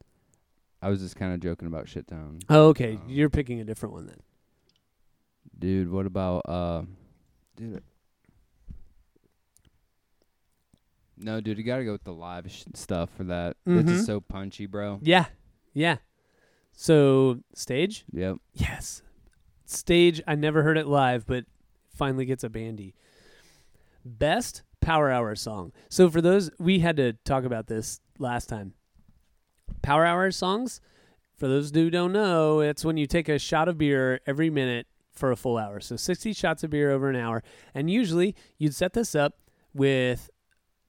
[0.82, 2.40] I was just kind of joking about shit down.
[2.48, 2.98] Oh, okay.
[3.00, 3.04] Oh.
[3.08, 4.20] You're picking a different one then.
[5.58, 6.82] Dude, what about uh
[7.56, 7.82] dude
[11.18, 13.56] No, dude, you gotta go with the live sh- stuff for that.
[13.66, 13.88] It's Mhm.
[13.88, 15.00] just so punchy, bro.
[15.02, 15.26] Yeah,
[15.74, 15.98] yeah.
[16.72, 18.36] So Stage, Yep.
[18.54, 19.02] Yes.
[19.66, 21.44] Stage, I never heard it live, but
[21.94, 22.94] finally gets a bandy.
[24.04, 25.72] Best Power Hour song.
[25.90, 28.72] So for those, we had to talk about this last time.
[29.82, 30.80] Power Hour songs,
[31.36, 34.86] for those who don't know, it's when you take a shot of beer every minute
[35.12, 35.80] for a full hour.
[35.80, 37.42] So 60 shots of beer over an hour.
[37.74, 39.38] And usually you'd set this up
[39.72, 40.30] with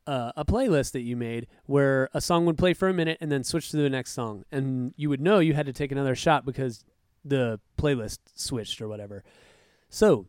[0.07, 3.31] uh, a playlist that you made where a song would play for a minute and
[3.31, 4.43] then switch to the next song.
[4.51, 6.83] And you would know you had to take another shot because
[7.23, 9.23] the playlist switched or whatever.
[9.89, 10.27] So,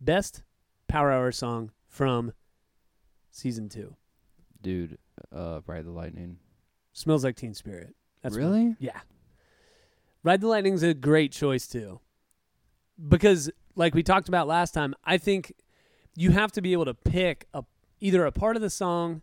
[0.00, 0.42] best
[0.88, 2.32] Power Hour song from
[3.30, 3.96] season two
[4.62, 4.98] Dude,
[5.34, 6.38] uh Ride the Lightning.
[6.92, 7.94] Smells like Teen Spirit.
[8.22, 8.76] That's really?
[8.78, 9.00] yeah.
[10.22, 12.00] Ride the Lightning's a great choice too,
[13.08, 15.52] because like we talked about last time, I think
[16.14, 17.64] you have to be able to pick a
[18.00, 19.22] either a part of the song,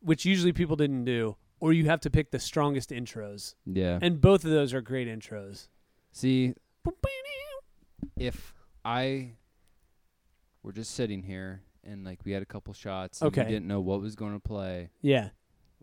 [0.00, 3.98] which usually people didn't do, or you have to pick the strongest intros, Yeah.
[4.00, 5.68] and both of those are great intros.
[6.12, 6.54] See,
[8.16, 8.54] if
[8.84, 9.32] I
[10.62, 13.44] were just sitting here and like we had a couple shots and Okay.
[13.44, 15.30] we didn't know what was going to play, Yeah.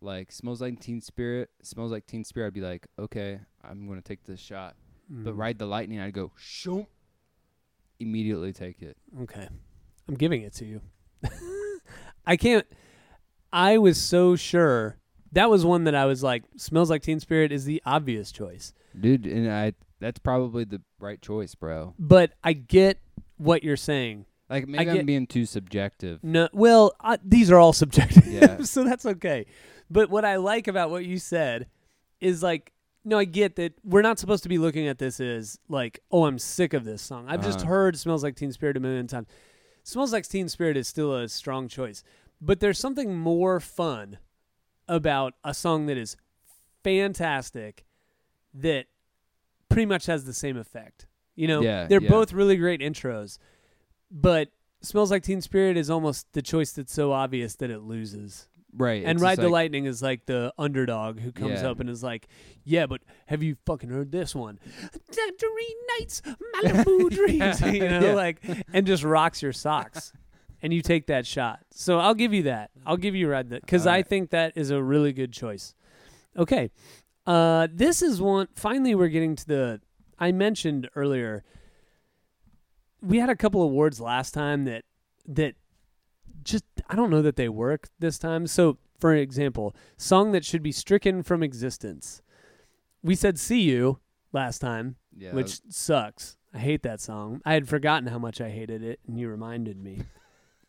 [0.02, 4.02] Like smells like Teen Spirit, smells like Teen Spirit, I'd be like, okay, I'm going
[4.02, 4.76] to take this shot.
[5.10, 5.38] But Mm.
[5.38, 6.88] Ride the Lightning, I'd go, shoom,
[8.00, 8.98] immediately take it.
[9.22, 9.48] Okay.
[10.08, 10.82] I'm giving it to you.
[12.26, 12.66] I can't
[13.54, 14.98] I was so sure
[15.32, 18.74] that was one that I was like smells like Teen Spirit is the obvious choice.
[19.00, 21.94] Dude, and I that's probably the right choice, bro.
[21.98, 23.00] But I get
[23.38, 24.26] what you're saying.
[24.50, 26.24] Like maybe get- I'm being too subjective.
[26.24, 28.58] No, well, uh, these are all subjective, Yeah.
[28.64, 29.46] so that's okay.
[29.90, 31.68] But what I like about what you said
[32.20, 32.72] is like,
[33.04, 36.26] no, I get that we're not supposed to be looking at this as like, oh,
[36.26, 37.26] I'm sick of this song.
[37.28, 37.68] I've just Uh-huh.
[37.70, 39.28] heard "Smells Like Teen Spirit" a million times.
[39.84, 42.04] "Smells Like Teen Spirit" is still a strong choice,
[42.42, 44.18] but there's something more fun
[44.88, 46.18] about a song that is
[46.84, 47.86] fantastic
[48.54, 48.86] that
[49.70, 51.08] pretty much has the same effect.
[51.36, 52.10] You know, Yeah, they're yeah.
[52.10, 53.38] both really great intros,
[54.10, 54.50] but
[54.82, 58.48] "Smells Like Teen Spirit" is almost the choice that's so obvious that it loses.
[58.78, 59.04] Right.
[59.04, 61.70] and it's Ride just the like- Lightning is like the underdog who comes Yeah.
[61.70, 62.28] up and is like,
[62.64, 64.60] "Yeah, but have you fucking heard this one?
[65.12, 66.22] Tangerine Nights,
[66.56, 68.14] Malibu Dreams." you know, Yeah.
[68.14, 68.42] like,
[68.74, 70.12] and just rocks your socks,
[70.62, 71.60] and you take that shot.
[71.72, 72.72] So I'll give you that.
[72.86, 74.08] I'll give you Ride the because I Alright.
[74.08, 75.74] think that is a really good choice.
[76.38, 76.70] Okay,
[77.26, 78.48] uh, this is one.
[78.56, 79.82] Finally, we're getting to the.
[80.20, 81.44] I mentioned earlier.
[83.02, 84.84] We had a couple awards last time that
[85.28, 85.56] that
[86.46, 88.48] just I don't know that they work this time.
[88.48, 92.22] So, for example, song that should be stricken from existence.
[93.04, 94.00] We said "See You"
[94.32, 96.38] last time, Yeah, which sucks.
[96.54, 97.42] I hate that song.
[97.46, 100.04] I had forgotten how much I hated it, and you reminded me.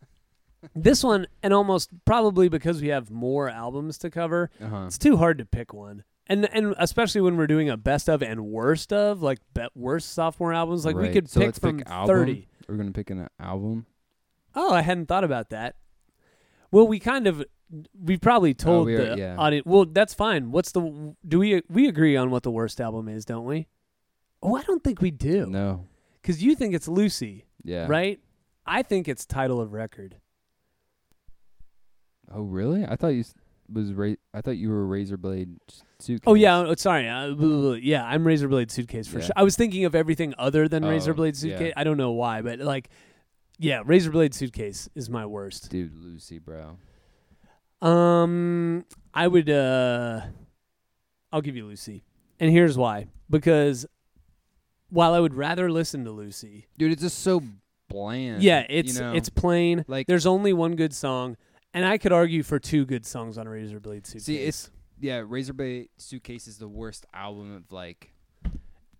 [0.74, 4.84] this one, and almost probably because we have more albums to cover, Uh-huh.
[4.86, 6.02] it's too hard to pick one.
[6.26, 10.12] And and especially when we're doing a best of and worst of, like be- worst
[10.12, 12.48] sophomore albums, like we could So pick from pick thirty.
[12.68, 13.86] We're gonna pick an album.
[14.56, 15.76] Oh, I hadn't thought about that.
[16.72, 17.44] Well, we kind of
[18.00, 19.36] we probably told we are- the yeah.
[19.36, 19.66] audience.
[19.66, 20.50] Well, that's fine.
[20.50, 23.66] What's the do we we agree on what the worst album is, don't we?
[24.42, 25.46] Oh, I don't think we do.
[25.46, 25.86] No.
[26.22, 27.86] Because you think it's Lucy, Yeah.
[27.88, 28.18] right?
[28.66, 30.16] I think it's title of record.
[32.32, 32.84] Oh, really?
[32.84, 33.24] I thought you
[33.72, 35.56] was ra- I thought you were Razorblade
[35.98, 36.24] suitcase.
[36.26, 37.08] Oh yeah, oh, sorry.
[37.08, 37.28] Uh,
[37.74, 39.24] yeah, I'm Razorblade Suitcase for Yeah.
[39.26, 39.32] sure.
[39.36, 41.56] I was thinking of everything other than Oh, Razorblade yeah.
[41.56, 41.72] Suitcase.
[41.76, 42.88] I don't know why, but like,
[43.58, 45.70] yeah, Razorblade Suitcase is my worst.
[45.70, 46.78] dude, Lucy, bro.
[47.82, 49.50] Um, I would.
[49.50, 50.22] uh
[51.32, 52.04] I'll give you Lucy,
[52.40, 53.08] and here's why.
[53.28, 53.84] Because
[54.88, 57.42] while I would rather listen to Lucy, Dude, it's just so
[57.88, 58.42] bland.
[58.42, 59.12] yeah, you it's know?
[59.12, 59.84] it's plain.
[59.88, 61.36] like There's only one good song,
[61.74, 64.24] and I could argue for two good songs on Razorblade Suitcase.
[64.24, 68.12] See, it's- yeah, Razor Blade Suitcase is the worst album of like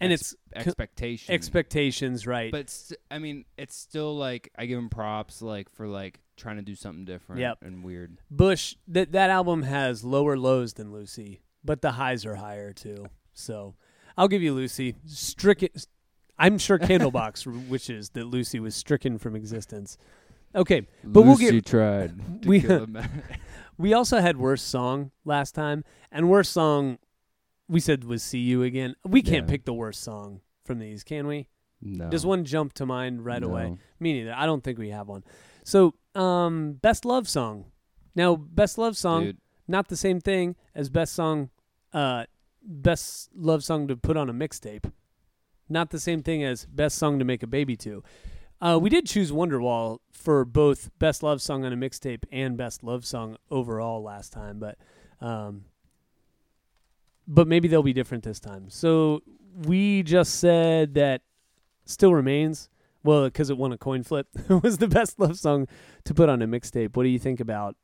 [0.01, 1.35] and ex- it's expectation.
[1.35, 2.51] expectations, right?
[2.53, 6.57] But st- I mean, it's still like I give him props like for like trying
[6.57, 7.59] to do something different Yep.
[7.63, 8.19] and weird.
[8.31, 13.07] Bush that that album has lower lows than Lucy, but the highs are higher too.
[13.33, 13.75] So
[14.19, 14.97] I'll give you Lucy.
[15.07, 15.69] Stricken.
[16.39, 19.97] I'm sure Candlebox wishes that Lucy was stricken from existence.
[20.55, 23.09] Okay, But we'll Lucy get- tried to we- kill a
[23.79, 26.99] we also had worst song last time, and worst song
[27.69, 29.51] we said was "See You Again." We can't Yeah.
[29.51, 31.49] pick the worst song from these, can we?
[31.83, 32.09] no.
[32.09, 33.71] Does one jump to mind right away?
[33.71, 33.79] No.
[34.01, 34.33] Me neither.
[34.35, 35.23] I don't think we have one.
[35.63, 37.67] So, um, best love song.
[38.15, 39.25] Now, best love song.
[39.25, 39.37] Dude,
[39.69, 41.51] not the same thing as best song
[41.93, 42.25] uh
[42.63, 44.91] best love song to put on a mixtape
[45.69, 48.03] not the same thing as best song to make a baby to
[48.61, 52.83] uh we did choose wonderwall for both best love song on a mixtape and best
[52.83, 54.77] love song overall last time but
[55.21, 55.65] um
[57.27, 59.23] but maybe they'll be different this time so
[59.65, 61.23] we just said that
[61.85, 62.69] still remains
[63.03, 65.67] well because it won a coin flip It was the best love song
[66.05, 67.77] to put on a mixtape what do you think about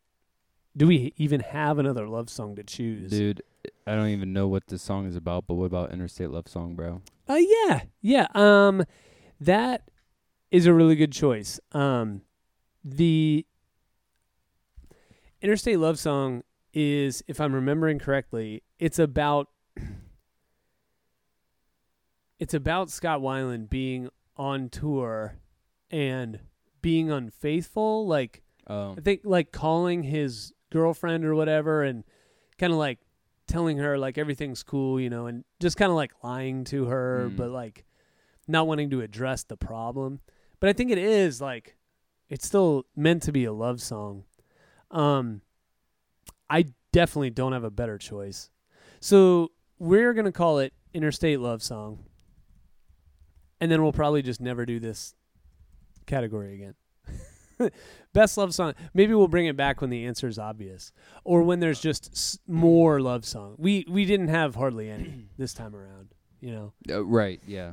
[0.76, 3.10] do we even have another love song to choose?
[3.10, 3.42] dude,
[3.86, 6.74] I don't even know what this song is about, but what about Interstate Love Song,
[6.74, 7.02] bro?
[7.28, 7.82] Uh yeah.
[8.00, 8.26] Yeah.
[8.34, 8.84] Um
[9.40, 9.88] that
[10.50, 11.60] is a really good choice.
[11.72, 12.22] Um
[12.84, 13.44] the
[15.40, 19.48] Interstate Love Song is if I'm remembering correctly, it's about
[22.38, 25.36] it's about Scott Weiland being on tour
[25.90, 26.40] and
[26.80, 32.04] being unfaithful like Oh, I think like calling his girlfriend or whatever and
[32.58, 32.98] kind of like
[33.48, 37.28] telling her like everything's cool, you know, and just kind of like lying to her,
[37.28, 37.36] Mm.
[37.36, 37.84] but like
[38.46, 40.20] not wanting to address the problem.
[40.60, 41.76] But I think it is like
[42.28, 44.24] it's still meant to be a love song.
[44.90, 45.42] Um
[46.50, 48.48] I definitely don't have a better choice.
[49.02, 52.04] So we're going to call it Interstate Love Song.
[53.60, 55.14] And then we'll probably just never do this
[56.06, 57.70] category again.
[58.12, 58.74] Best love song.
[58.94, 60.92] Maybe we'll bring it back when the answer is obvious,
[61.24, 63.54] or when there's just s- more love song.
[63.58, 66.08] We we didn't have hardly any this time around.
[66.40, 66.72] You know.
[66.90, 67.72] uh, right, yeah.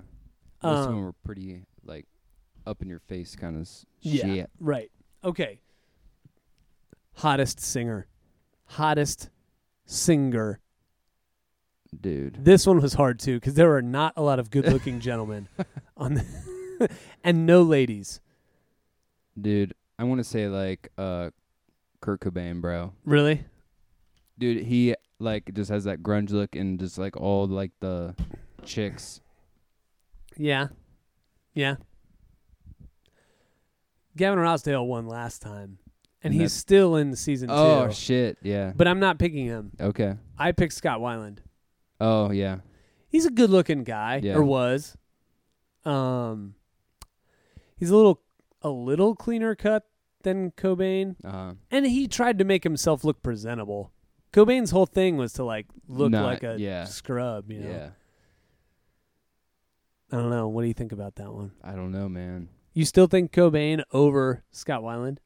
[0.63, 2.05] Most of them were pretty like
[2.67, 3.67] up in your face kind of
[4.01, 4.25] Yeah.
[4.25, 4.49] shit.
[4.59, 4.91] Right.
[5.23, 5.59] Okay.
[7.15, 8.07] Hottest singer.
[8.65, 9.29] Hottest
[9.85, 10.59] singer.
[11.99, 12.43] Dude.
[12.43, 15.47] This one was hard too because there were not a lot of good-looking gentlemen
[15.97, 16.89] on, the
[17.23, 18.21] and no ladies.
[19.39, 21.31] Dude, I want to say like uh
[22.01, 22.93] Kurt Cobain, bro.
[23.05, 23.43] Really?
[24.37, 28.15] Dude, he like just has that grunge look and just like all like the
[28.63, 29.19] chicks.
[30.37, 30.67] Yeah.
[31.53, 31.75] Yeah.
[34.15, 35.79] Gavin Rossdale won last time,
[36.23, 37.93] and And he's still in season Oh two.
[37.93, 38.73] shit, yeah.
[38.75, 39.71] but I'm not picking him.
[39.79, 40.15] Okay.
[40.37, 41.37] I picked Scott Weiland.
[41.99, 42.59] Oh yeah.
[43.09, 44.35] He's a good-looking guy, Yeah.
[44.35, 44.95] or was.
[45.83, 46.53] Um,
[47.75, 48.21] he's a little,
[48.61, 49.87] a little cleaner cut
[50.21, 51.53] than Cobain, Uh-huh.
[51.71, 53.91] and he tried to make himself look presentable.
[54.31, 56.83] Cobain's whole thing was to like look Not- like a yeah.
[56.83, 57.51] scrub.
[57.51, 57.69] You know.
[57.69, 57.89] Yeah.
[60.11, 60.47] I don't know.
[60.47, 61.51] What do you think about that one?
[61.63, 62.49] I don't know, man.
[62.73, 65.17] You still think Cobain over Scott Weiland?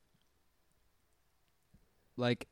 [2.16, 2.48] Like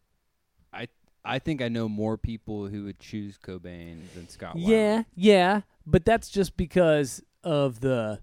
[1.24, 4.68] I think I know more people who would choose Cobain than Scott Weiland.
[4.68, 8.20] Yeah, yeah, but that's just because of the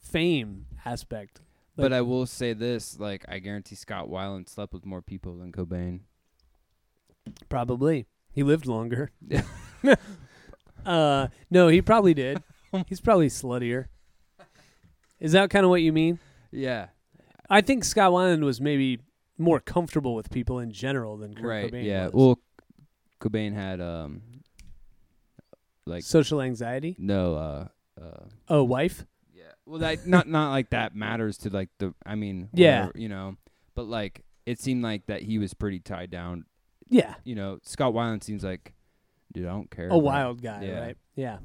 [0.00, 1.40] fame aspect.
[1.76, 5.50] But I will say this, like I guarantee Scott Weiland slept with more people than
[5.50, 6.00] Cobain.
[7.48, 9.10] Probably he lived longer.
[10.86, 12.42] uh, no, he probably did.
[12.86, 13.86] He's probably sluttier.
[15.18, 16.18] Is that kind of what you mean?
[16.50, 16.88] Yeah.
[17.48, 19.00] I think Scott Weiland was maybe
[19.40, 21.72] more comfortable with people in general than Kurt right.
[21.72, 22.04] Cobain yeah.
[22.04, 22.12] was.
[22.14, 22.38] Well,
[23.20, 24.22] Cobain had um,
[25.86, 26.96] like social anxiety.
[26.98, 27.68] no uh
[28.00, 28.24] uh.
[28.48, 29.04] Oh, wife.
[29.34, 29.44] Yeah.
[29.66, 31.94] Well, that not not like that matters to like the.
[32.06, 32.48] I mean.
[32.52, 32.86] Yeah.
[32.86, 33.36] whatever, You know,
[33.74, 36.44] but like it seemed like that he was pretty tied down.
[36.88, 38.72] Yeah, You know, Scott Weiland seems like,
[39.32, 39.88] dude, I don't care.
[39.90, 40.80] a wild guy, Yeah.
[40.80, 40.96] right?
[41.14, 41.38] Yeah.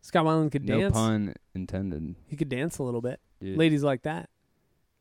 [0.00, 0.94] Scott Weiland could No dance.
[0.94, 2.16] No pun intended.
[2.26, 3.20] He could dance a little bit.
[3.40, 3.56] Dude.
[3.56, 4.28] Ladies like that.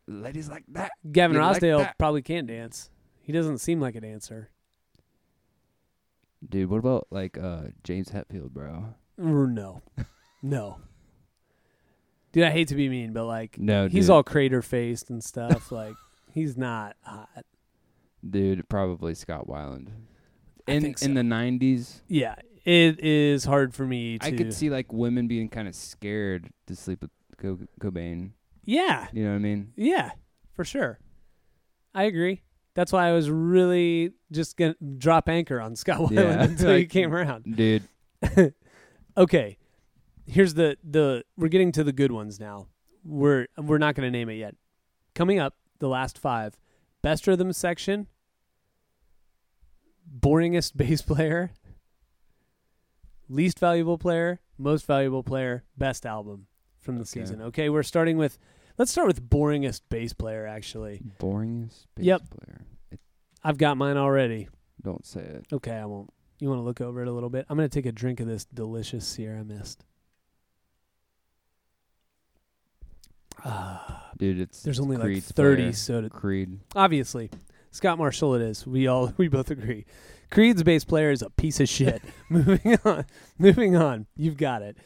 [0.10, 0.92] Ladies like that.
[1.12, 1.98] Gavin You like Rossdale that?
[1.98, 2.90] probably can't dance.
[3.22, 4.50] He doesn't seem like a dancer.
[6.48, 8.96] Dude, what about like uh James Hetfield, bro?
[9.22, 9.82] R- No,
[10.42, 10.78] no.
[12.32, 14.12] Dude, I hate to be mean, but like No, he's dude.
[14.12, 15.72] all crater faced and stuff.
[15.72, 15.96] like
[16.34, 17.46] he's not hot.
[18.28, 19.90] Dude, probably Scott Weiland.
[20.68, 24.26] I In think in the nineties, Yeah, it is hard for me to.
[24.28, 28.32] I could see like women being kind of scared to sleep with Co- Cobain.
[28.70, 29.74] Yeah, You know what I mean?
[29.76, 30.12] yeah,
[30.54, 31.00] for sure.
[31.96, 32.44] I agree.
[32.76, 36.80] That's why I was really just gonna drop anchor on Scott Weiland Yeah, until he
[36.82, 37.56] like- came around.
[37.56, 37.84] Dude,
[39.18, 39.58] Okay,
[40.28, 42.68] here's the the we're getting to the good ones now.
[43.04, 44.56] We're we're not going to name it yet.
[45.16, 46.56] Coming up, the last five:
[47.02, 48.08] best rhythm section,
[50.20, 51.52] boringest bass player,
[53.28, 56.48] least valuable player, most valuable player, best album
[56.80, 57.22] from the Okay.
[57.22, 57.42] season.
[57.42, 58.38] Okay, we're starting with.
[58.80, 60.48] Let's start with boringest bass player.
[60.48, 62.22] Actually, boringest bass Yep.
[62.32, 62.62] player.
[63.44, 64.48] I've got mine already.
[64.82, 65.46] Don't say it.
[65.52, 66.10] Okay, I won't.
[66.40, 67.46] You want to look over it a little bit?
[67.50, 69.84] I'm going to take a drink of this delicious Sierra Mist.
[73.44, 74.12] Ah.
[74.18, 75.74] Dude, it's There's only Creed's like 30 player.
[75.74, 76.10] soda.
[76.10, 76.60] Creed.
[76.76, 77.30] Obviously,
[77.72, 78.66] Scott Marshall it is.
[78.68, 79.86] We all we both agree.
[80.30, 82.02] Creed's bass player is a piece of shit.
[82.30, 83.06] Moving on.
[83.38, 84.08] Moving on.
[84.16, 84.78] You've got it.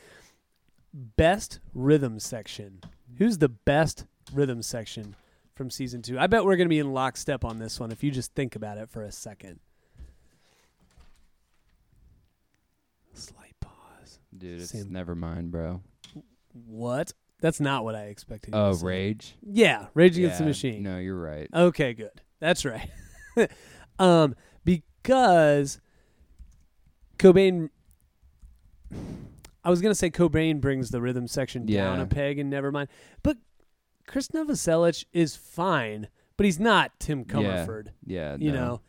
[0.93, 2.81] Best rhythm section.
[3.17, 5.15] Who's the best rhythm section
[5.55, 6.17] from season 2?
[6.19, 8.55] I bet we're going to be in lockstep on this one if you just think
[8.55, 9.59] about it for a second.
[13.13, 14.19] Slight pause.
[14.35, 15.81] Dude, it's Nevermind, bro.
[16.65, 17.13] What?
[17.39, 18.53] That's not what I expected.
[18.55, 18.73] Oh.
[18.75, 19.35] Rage.
[19.41, 20.81] Yeah, Rage Against the Machine.
[20.81, 21.49] No, you're right.
[21.53, 22.21] Okay, good.
[22.39, 22.89] That's right.
[23.99, 25.79] um, because
[27.17, 27.69] Cobain.
[29.63, 32.87] I was gonna say Cobain brings the rhythm section down a peg and Nevermind,
[33.21, 33.37] but
[34.07, 36.07] Chris Novoselic is fine,
[36.37, 37.25] but he's not Tim Yeah.
[37.65, 37.87] Commerford.
[38.05, 38.35] Yeah.
[38.39, 38.81] You no.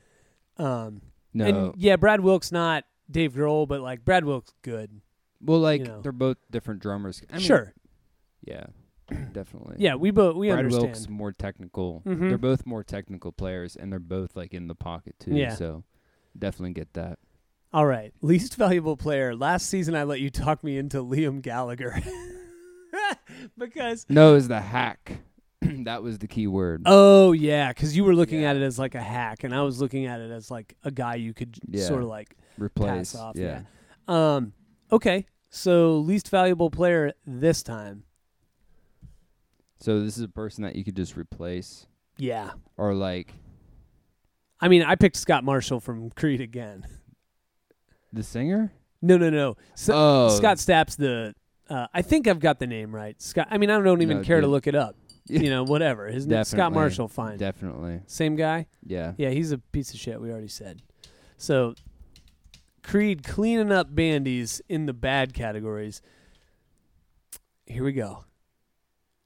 [0.58, 1.02] know, um,
[1.32, 1.44] No.
[1.44, 5.00] and yeah, Brad Wilk's not Dave Grohl, but like Brad Wilk's good.
[5.40, 6.00] well, like you know.
[6.00, 7.22] they're both different drummers.
[7.30, 7.74] I mean, sure,
[8.44, 8.66] Yeah.
[9.32, 9.76] Definitely.
[9.78, 10.84] yeah, we both we Brad understand.
[10.86, 12.02] Wilk's more technical.
[12.06, 12.28] Mhm.
[12.30, 15.32] They're both more technical players, and they're both like in the pocket too.
[15.36, 15.50] Yeah.
[15.54, 15.84] So
[16.38, 17.18] definitely get that.
[17.74, 19.34] All right, least valuable player.
[19.34, 22.00] Last season, I let you talk me into Liam Gallagher
[23.58, 25.18] because No, is the hack.
[25.60, 26.82] that was the key word.
[26.86, 28.50] oh yeah, because you were looking Yeah.
[28.50, 30.92] at it as like a hack, and I was looking at it as like a
[30.92, 31.84] guy you could Yeah.
[31.86, 32.36] sort of like.
[32.58, 33.12] Replace.
[33.12, 33.62] pass off, Yeah.
[34.06, 34.52] Um,
[34.92, 38.04] okay, so least valuable player this time.
[39.80, 43.34] So this is a person that you could just replace, Yeah, or like
[44.60, 46.86] I mean, I picked Scott Marshall from Creed again.
[48.14, 48.72] the singer.
[49.02, 49.56] No, no, no.
[49.74, 51.34] So, oh, Scott Stapp's the.
[51.68, 53.20] Uh, I think I've got the name right.
[53.20, 53.48] Scott.
[53.50, 54.50] I mean, I don't even No, care to dude.
[54.50, 54.96] look it up.
[55.26, 56.06] You know, whatever.
[56.08, 56.74] His name Scott Definitely.
[56.80, 57.08] Marshall.
[57.08, 57.38] Fine.
[57.38, 58.00] Definitely.
[58.06, 58.66] Same guy.
[58.84, 59.14] Yeah.
[59.16, 60.20] Yeah, he's a piece of shit.
[60.20, 60.82] We already said.
[61.38, 61.74] So,
[62.82, 66.02] Creed cleaning up bandies in the bad categories.
[67.64, 68.26] Here we go.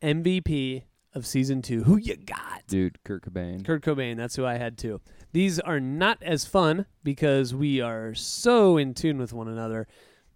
[0.02, 0.84] MVP
[1.14, 1.82] of season two.
[1.82, 2.62] Who you got?
[2.68, 3.64] Dude, Kurt Cobain.
[3.64, 4.16] Kurt Cobain.
[4.16, 5.00] That's who I had too.
[5.32, 9.86] These are not as fun because we are so in tune with one another.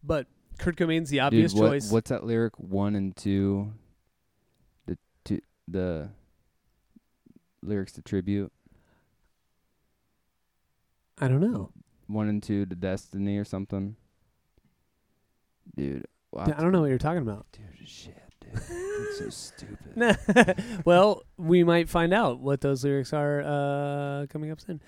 [0.02, 0.26] But
[0.58, 1.90] Kurt Cobain's the obvious Dude, what, choice.
[1.90, 2.58] what's that lyric?
[2.58, 3.72] One and two.
[4.86, 6.10] The two the
[7.62, 8.52] lyrics to tribute.
[11.18, 11.70] I don't know.
[12.06, 13.96] One and two to destiny or something.
[15.76, 17.46] Dude, I don't know what you're talking about.
[17.52, 20.82] Dude, shit, dude, that's so stupid.
[20.84, 24.80] well, we might find out what those lyrics are uh, coming up soon.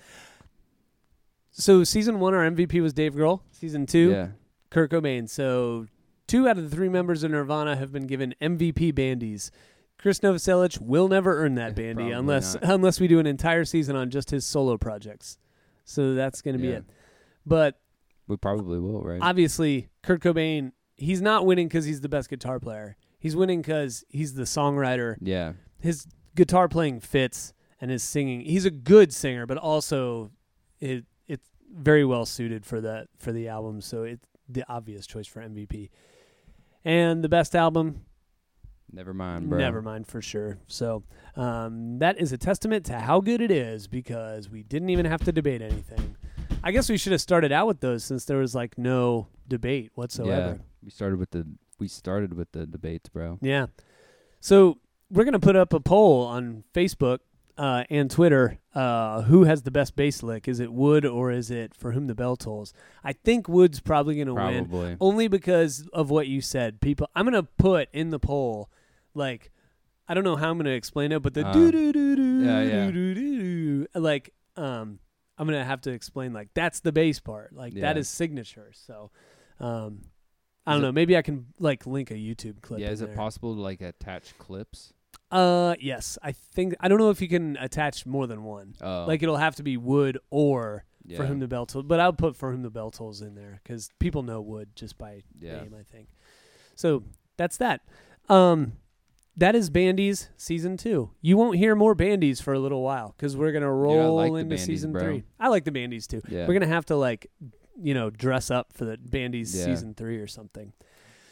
[1.51, 3.41] So, season one, our MVP was Dave Grohl.
[3.51, 4.27] Season two, Yeah,
[4.69, 5.29] Kurt Cobain.
[5.29, 5.87] So,
[6.27, 9.51] two out of the three members of Nirvana have been given MVP bandies.
[9.97, 12.63] Chris Novoselic will never earn that bandy unless not.
[12.65, 15.37] unless we do an entire season on just his solo projects.
[15.85, 16.75] So that's going to be Yeah.
[16.77, 16.85] it.
[17.45, 17.79] But
[18.27, 19.19] we probably will, right?
[19.21, 22.97] obviously Kurt Cobain, he's not winning because he's the best guitar player.
[23.19, 25.15] He's winning because he's the songwriter.
[25.21, 28.41] yeah, His guitar playing fits and his singing.
[28.41, 30.31] He's a good singer, but also
[30.79, 33.81] it it's very well suited for the for the album.
[33.81, 35.89] So it's the obvious choice for MVP.
[36.83, 38.01] And the best album,
[38.95, 39.57] Nevermind, bro.
[39.57, 40.59] Never mind for sure.
[40.67, 41.03] So
[41.35, 45.23] um, that is a testament to how good it is because we didn't even have
[45.25, 46.15] to debate anything.
[46.63, 49.91] I guess we should have started out with those since there was like no debate
[49.95, 50.31] whatsoever.
[50.31, 50.61] Yeah, whatsoever.
[50.83, 51.47] we started with the
[51.79, 53.39] we started with the debates, bro.
[53.41, 53.67] Yeah.
[54.39, 57.19] So we're gonna put up a poll on Facebook
[57.57, 58.59] uh, and Twitter.
[58.73, 60.47] Uh, who has the best bass lick?
[60.47, 62.73] Is it Wood or is it For Whom the Bell Tolls?
[63.03, 66.81] I think Wood's probably gonna win, only because of what you said.
[66.81, 68.69] People, I'm gonna put in the poll
[69.13, 69.51] like.
[70.07, 72.91] I don't know how I'm gonna explain it, but the doo doo yeah, yeah.
[72.91, 74.99] doo doo like um
[75.37, 77.99] I'm gonna have to explain like that's the bass part like that Yeah.
[77.99, 79.09] is signature so
[79.59, 80.01] um
[80.67, 83.07] I don't it- know maybe I can like link a YouTube clip Yeah, is it
[83.07, 83.15] there.
[83.15, 84.93] possible to like attach clips?
[85.31, 86.17] Uh, yes.
[86.23, 88.75] I think I don't know if you can attach more than one.
[88.81, 91.17] Oh, Like it'll have to be wood or yeah.
[91.17, 91.85] for whom the bell tolls.
[91.87, 94.97] But I'll put for whom the bell tolls in there because people know wood just
[94.97, 95.57] by yeah.
[95.61, 95.75] name.
[95.77, 96.09] I think.
[96.75, 97.03] So
[97.37, 97.81] that's that.
[98.29, 98.73] Um,
[99.37, 101.09] that is Bandies season two.
[101.21, 104.43] You won't hear more Bandies for a little while because we're gonna roll like into
[104.43, 105.01] Bandies, season bro.
[105.03, 105.23] three.
[105.39, 106.21] I like the Bandies too.
[106.29, 106.47] Yeah.
[106.47, 107.29] We're gonna have to like,
[107.81, 109.65] you know, dress up for the Bandies Yeah.
[109.65, 110.73] season three or something.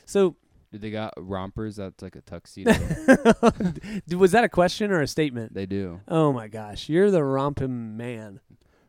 [0.06, 0.36] So,
[0.72, 2.72] Do they got rompers that's like a tuxedo?
[4.18, 5.54] was that a question or a statement?
[5.54, 6.02] they do.
[6.08, 8.40] Oh my gosh, you're the romping man.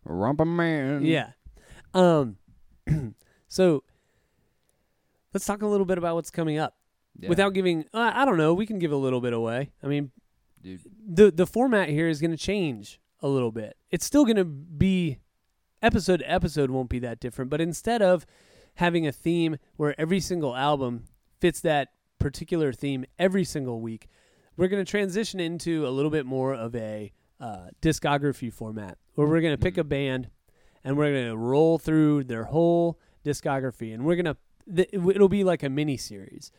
[0.04, 1.04] Romper man.
[1.04, 1.30] Yeah.
[1.94, 2.36] Um
[3.48, 3.84] so
[5.32, 6.76] let's talk a little bit about what's coming up.
[7.18, 7.28] Yeah.
[7.28, 9.70] Without giving uh, I don't know, we can give a little bit away.
[9.82, 10.10] I mean,
[10.62, 10.80] dude.
[11.06, 13.76] the the format here is going to change a little bit.
[13.90, 15.18] It's still going to be
[15.84, 18.26] episode to episode won't be that different, but instead of
[18.76, 21.04] having a theme where every single album
[21.40, 24.08] fits that particular theme every single week,
[24.56, 29.26] we're going to transition into a little bit more of a uh, discography format where
[29.26, 29.78] we're going to pick Mhm.
[29.80, 30.30] a band
[30.84, 34.36] and we're going to roll through their whole discography and we're going to
[34.74, 36.50] th- it'll be like a mini series.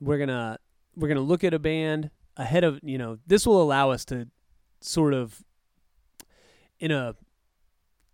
[0.00, 0.58] We're going to
[0.96, 4.04] we're going to look at a band ahead of, you know, this will allow us
[4.06, 4.28] to
[4.80, 5.42] sort of
[6.78, 7.14] in a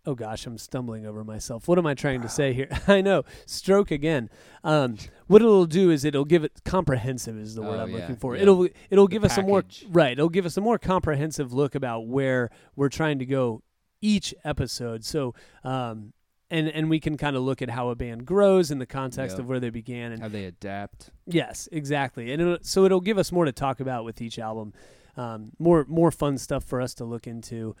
[0.09, 1.67] oh gosh, I'm stumbling over myself.
[1.67, 2.67] What am I trying to say here?
[2.87, 4.29] I know, stroke again.
[4.63, 4.97] Um,
[5.27, 8.15] what it'll do is it'll give it comprehensive is the word Oh, I'm yeah, looking
[8.15, 8.35] for.
[8.35, 8.41] yeah.
[8.41, 10.13] It'll it'll The give us a more right.
[10.13, 13.61] It'll give us a more comprehensive look about where we're trying to go
[14.01, 15.05] each episode.
[15.05, 15.35] So.
[15.63, 16.13] Um,
[16.51, 19.35] and, and we can kind of look at how a band grows in the context
[19.35, 19.41] Yep.
[19.41, 21.11] of where they began and How they adapt.
[21.27, 24.73] Yes, exactly, and it'll, so it'll give us more to talk about with each album,
[25.15, 27.75] um, more more fun stuff for us to look into,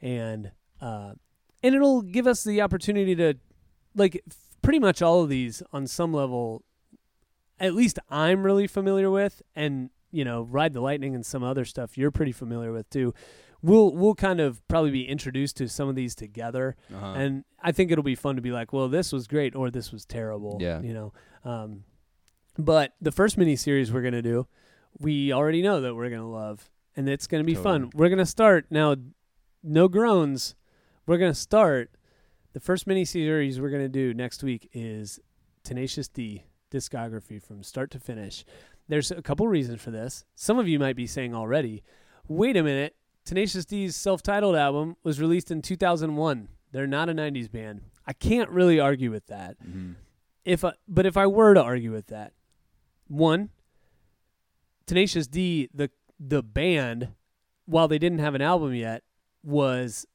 [0.00, 1.14] and uh,
[1.62, 3.34] and it'll give us the opportunity to,
[3.94, 6.62] like, f- pretty much all of these on some level.
[7.60, 11.64] At least I'm really familiar with, and you know, ride the lightning and some other
[11.64, 13.14] stuff you're pretty familiar with too.
[13.62, 17.12] We'll we'll kind of probably be introduced to some of these together, Uh-huh.
[17.16, 19.92] and I think it'll be fun to be like, well, this was great or this
[19.92, 20.58] was terrible.
[20.60, 20.80] Yeah.
[20.82, 21.12] You know.
[21.44, 21.84] Um,
[22.58, 24.46] but the first mini series we're gonna do,
[24.98, 27.90] we already know that we're gonna love, and it's gonna be fun.
[27.94, 28.96] We're gonna start now.
[29.62, 30.56] No groans.
[31.06, 31.90] We're gonna start.
[32.52, 35.18] The first mini series we're gonna do next week is
[35.64, 38.44] Tenacious D discography from start to finish.
[38.88, 40.24] There's a couple reasons for this.
[40.34, 41.82] Some of you might be saying already,
[42.28, 42.94] wait a minute,
[43.24, 46.48] Tenacious D's self-titled album was released in 2001.
[46.72, 47.82] They're not a 90s band.
[48.06, 49.56] I can't really argue with that.
[49.64, 49.94] Mhm.
[50.44, 52.32] If I, but if I were to argue with that,
[53.08, 53.50] one,
[54.86, 57.08] Tenacious D, the the band,
[57.66, 59.02] while they didn't have an album yet,
[59.42, 60.06] was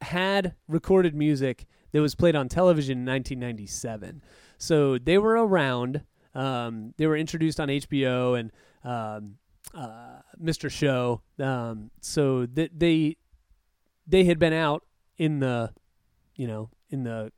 [0.00, 4.22] had recorded music that was played on television in 1997.
[4.58, 6.02] So they were around.
[6.34, 8.50] Um, they were introduced on HBO and
[8.84, 9.34] um,
[9.74, 10.70] uh, Mr.
[10.70, 11.22] Show.
[11.38, 13.16] Um, so that they
[14.06, 14.84] they had been out
[15.18, 15.72] in the,
[16.36, 17.30] you know, in the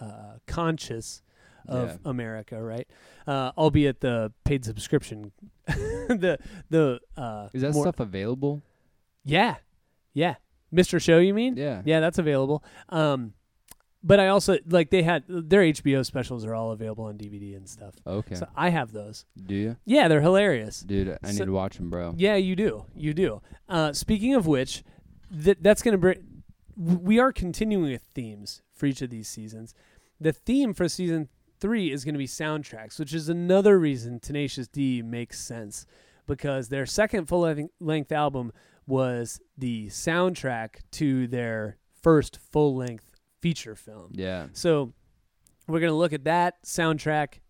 [0.00, 1.22] uh, conscious
[1.68, 1.96] of Yeah.
[2.04, 2.88] America, right?
[3.26, 5.30] Uh, albeit the paid subscription,
[5.66, 6.38] the
[6.70, 8.62] the uh, Is that more- stuff available?
[9.24, 9.56] Yeah,
[10.12, 10.34] yeah.
[10.72, 11.00] Mr.
[11.00, 11.56] Show, you mean?
[11.56, 11.82] Yeah.
[11.84, 12.64] Yeah, that's available.
[12.88, 13.34] Um,
[14.04, 17.68] but I also like they had their HBO specials are all available on DVD and
[17.68, 17.94] stuff.
[18.06, 18.34] Okay.
[18.34, 19.24] So I have those.
[19.46, 19.76] do you?
[19.84, 20.80] Yeah, they're hilarious.
[20.80, 22.14] Dude, I need to watch them, bro.
[22.16, 22.86] Yeah, you do.
[22.96, 23.42] You do.
[23.68, 24.82] Uh, speaking of which,
[25.44, 26.42] th- that's going to bring.
[26.76, 29.74] We are continuing with themes for each of these seasons.
[30.20, 31.28] The theme for season
[31.60, 35.86] three is going to be soundtracks, which is another reason Tenacious D makes sense
[36.26, 38.52] because their second full length album
[38.86, 44.10] was the soundtrack to their first full length feature film.
[44.12, 44.48] Yeah.
[44.52, 44.92] So
[45.68, 47.40] we're going to look at that soundtrack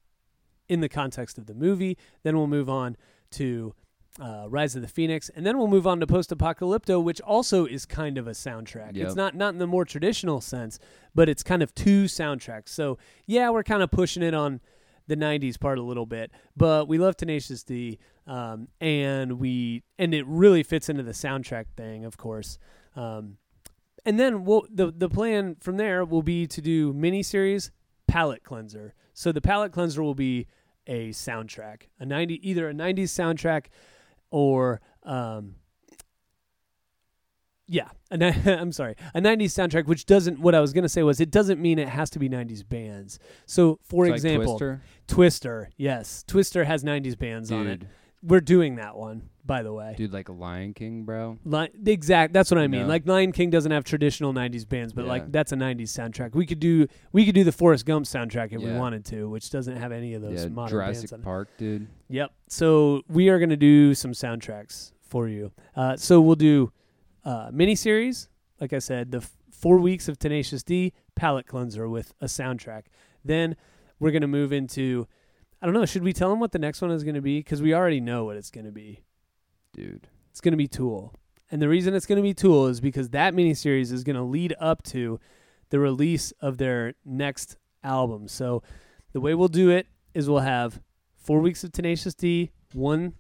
[0.68, 1.98] in the context of the movie.
[2.22, 2.96] Then we'll move on
[3.32, 3.74] to
[4.20, 7.64] uh, Rize of the Fenix, and then we'll move on to Post Apocalypto, which also
[7.64, 8.94] is kind of a soundtrack.
[8.96, 9.06] Yep.
[9.06, 10.78] It's not not in the more traditional sense,
[11.14, 12.68] but it's kind of two soundtracks.
[12.68, 14.60] So yeah, we're kind of pushing it on
[15.06, 20.14] the '90s part a little bit, but we love Tenacious D, um, and we and
[20.14, 22.58] it really fits into the soundtrack thing, of course.
[22.94, 23.36] Um,
[24.04, 27.70] and then we'll, the the plan from there will be to do miniseries
[28.06, 28.94] palate cleanser.
[29.14, 30.46] So the palate cleanser will be
[30.86, 33.66] a soundtrack, a 90 either a 90s soundtrack
[34.30, 35.56] or um
[37.68, 40.88] yeah, a ni- I'm sorry, a 90s soundtrack which doesn't what I was going to
[40.88, 43.18] say was it doesn't mean it has to be 90s bands.
[43.46, 44.82] So for It's like example, Twister?
[45.06, 47.82] Twister, yes, Twister has 90s bands on it.
[48.22, 49.94] We're doing that one, by the way.
[49.96, 51.38] dude, like a Lion King, bro.
[51.44, 52.32] Li- exact.
[52.32, 52.82] That's what I mean.
[52.82, 52.86] No.
[52.86, 55.10] Like Lion King doesn't have traditional '90s bands, but Yeah.
[55.10, 56.34] like that's a '90s soundtrack.
[56.34, 59.50] We could do we could do the Forrest Gump soundtrack if we wanted to, which
[59.50, 61.24] doesn't have any of those Yeah, modern Jurassic bands on it.
[61.24, 61.88] Park, dude.
[62.10, 62.30] Yep.
[62.48, 65.50] So we are going to do some soundtracks for you.
[65.74, 66.72] Uh, so we'll do
[67.24, 68.28] uh, miniseries,
[68.60, 72.84] like I said, the f- four weeks of Tenacious D palate cleanser with a soundtrack.
[73.24, 73.56] Then
[73.98, 75.06] we're going to move into.
[75.62, 75.86] I don't know.
[75.86, 77.38] Should we tell them what the next one is going to be?
[77.38, 79.04] Because we already know what it's going to be.
[79.72, 80.08] Dude.
[80.30, 81.14] It's going to be Tool.
[81.50, 84.22] And the reason it's going to be Tool is because that miniseries is going to
[84.22, 85.20] lead up to
[85.70, 88.26] the release of their next album.
[88.28, 88.62] So
[89.12, 90.80] the way we'll do it is we'll have
[91.16, 93.14] four weeks of Tenacious D, one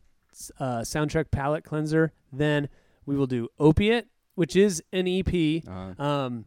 [0.58, 2.12] uh, soundtrack palate cleanser.
[2.32, 2.68] Then
[3.06, 5.62] we will do Opiate, which is an EP.
[5.68, 6.46] Uh, Um,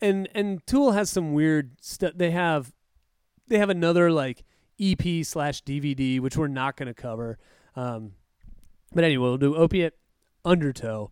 [0.00, 2.12] and and Tool has some weird stuff.
[2.16, 2.72] They have
[3.48, 4.44] they have another like
[4.80, 7.38] EP slash DVD, which we're not going to cover.
[7.76, 8.12] Um,
[8.92, 9.94] but anyway, we'll do Opiate,
[10.44, 11.10] Undertow,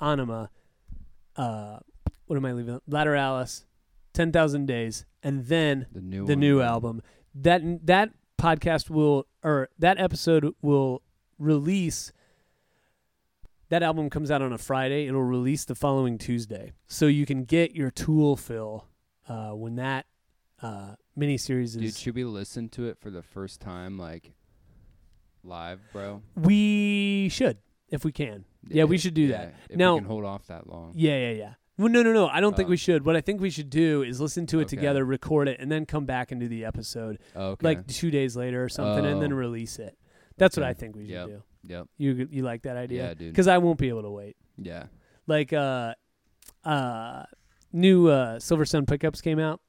[0.00, 0.48] Ænima.
[1.36, 1.78] Uh,
[2.26, 2.80] what am I leaving?
[2.88, 3.64] Lateralus,
[4.12, 7.02] Ten Thousand Days, and then the new the one, new album.
[7.34, 11.02] That that podcast will or that episode will
[11.38, 12.12] release.
[13.70, 15.06] That album comes out on a Friday.
[15.06, 18.86] It'll release the following Tuesday, so you can get your Tool fill
[19.28, 20.06] uh, when that
[20.62, 24.32] uh, miniseries Dude, should we listen to it for the first time, like
[25.44, 26.22] live, bro?
[26.36, 27.58] we should,
[27.90, 28.44] if we can.
[28.68, 29.54] Yeah, we should do that.
[29.70, 30.92] If Now- we can hold off that long.
[30.94, 31.54] Yeah, yeah, yeah.
[31.78, 32.26] Well, no, no, no.
[32.26, 32.70] I don't think Oh.
[32.70, 33.04] we should.
[33.06, 34.76] What I think we should do is listen to it Okay.
[34.76, 37.64] together, record it, and then come back and do the episode Oh, okay.
[37.64, 39.36] like two days later or something, and then Oh.
[39.36, 39.96] release it.
[40.38, 41.26] That's what I think we should Yep.
[41.28, 41.42] do.
[41.62, 41.86] yep.
[41.96, 43.04] You you like that idea?
[43.08, 43.32] Yeah, dude.
[43.32, 44.36] Because I won't be able to wait.
[44.56, 44.86] Yeah.
[45.28, 45.94] Like uh,
[46.64, 47.24] uh,
[47.72, 49.60] new uh, Silversun Pickups came out.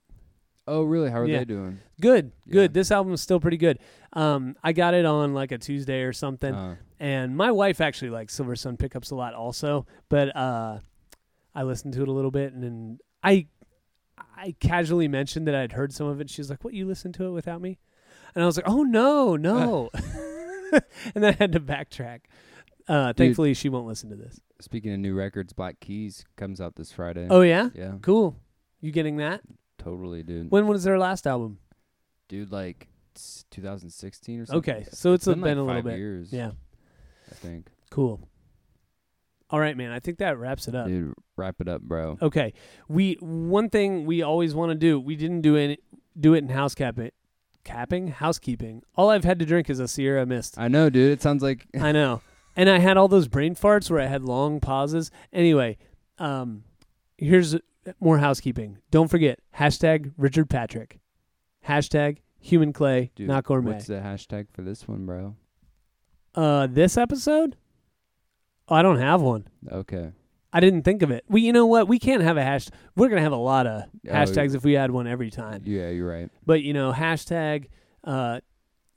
[0.69, 1.09] Oh, really?
[1.09, 1.39] How are Yeah.
[1.39, 1.79] they doing?
[1.99, 2.73] Good, good.
[2.73, 3.79] This album is still pretty good.
[4.13, 8.11] Um, I got it on like a Tuesday or something, Uh, and my wife actually
[8.11, 9.85] likes Silversun Pickups a lot also.
[10.09, 10.79] But uh,
[11.55, 13.47] I listened to it a little bit, and then I
[14.35, 16.29] I casually mentioned that I'd heard some of it.
[16.29, 16.73] She's like, "What?
[16.73, 17.77] You listened to it without me?"
[18.35, 19.89] And I was like, "Oh no, no!"
[20.71, 22.21] and then I had to backtrack.
[22.87, 24.39] Uh, thankfully, she won't listen to this.
[24.61, 27.27] speaking of new records, Black Keys comes out this Friday.
[27.29, 28.35] Oh yeah, yeah, cool.
[28.81, 29.41] You getting that?
[29.79, 30.51] Totally, dude.
[30.51, 31.57] When was their last album?
[32.27, 32.87] dude, like
[33.51, 34.75] 2016 or something.
[34.75, 35.97] Okay, so it's been, been like a little five bit.
[35.97, 36.31] years.
[36.31, 36.51] Yeah,
[37.29, 37.67] I think.
[37.89, 38.21] cool.
[39.49, 39.91] All right, man.
[39.91, 40.85] I think that wraps it up.
[40.85, 42.19] Dude, wrap it up, bro.
[42.21, 42.53] Okay.
[42.87, 44.99] We one thing we always want to do.
[44.99, 45.79] We didn't do any
[46.17, 47.09] do it in house capping.
[47.63, 48.83] Capping housekeeping.
[48.95, 50.55] All I've had to drink is a Sierra Mist.
[50.59, 51.11] I know, dude.
[51.11, 52.21] It sounds like I know,
[52.55, 55.09] and I had all those brain farts where I had long pauses.
[55.33, 55.77] Anyway,
[56.19, 56.63] um,
[57.17, 57.55] here's
[57.99, 58.77] more housekeeping.
[58.91, 60.99] Don't forget hashtag Richard Patrick,
[61.67, 63.27] hashtag Human Clay, dude.
[63.27, 63.71] not gourmet.
[63.73, 65.35] What's the hashtag for this one, bro?
[66.35, 67.55] Uh, this episode.
[68.67, 69.47] Oh, I don't have one.
[69.71, 70.11] Okay.
[70.51, 71.25] I didn't think of it.
[71.27, 71.87] We, you know what?
[71.87, 72.69] We can't have a hash.
[72.95, 75.61] We're gonna have a lot of Oh, hashtags if we had one every time.
[75.65, 76.29] Yeah, you're right.
[76.45, 77.67] But you know, hashtag,
[78.03, 78.39] uh,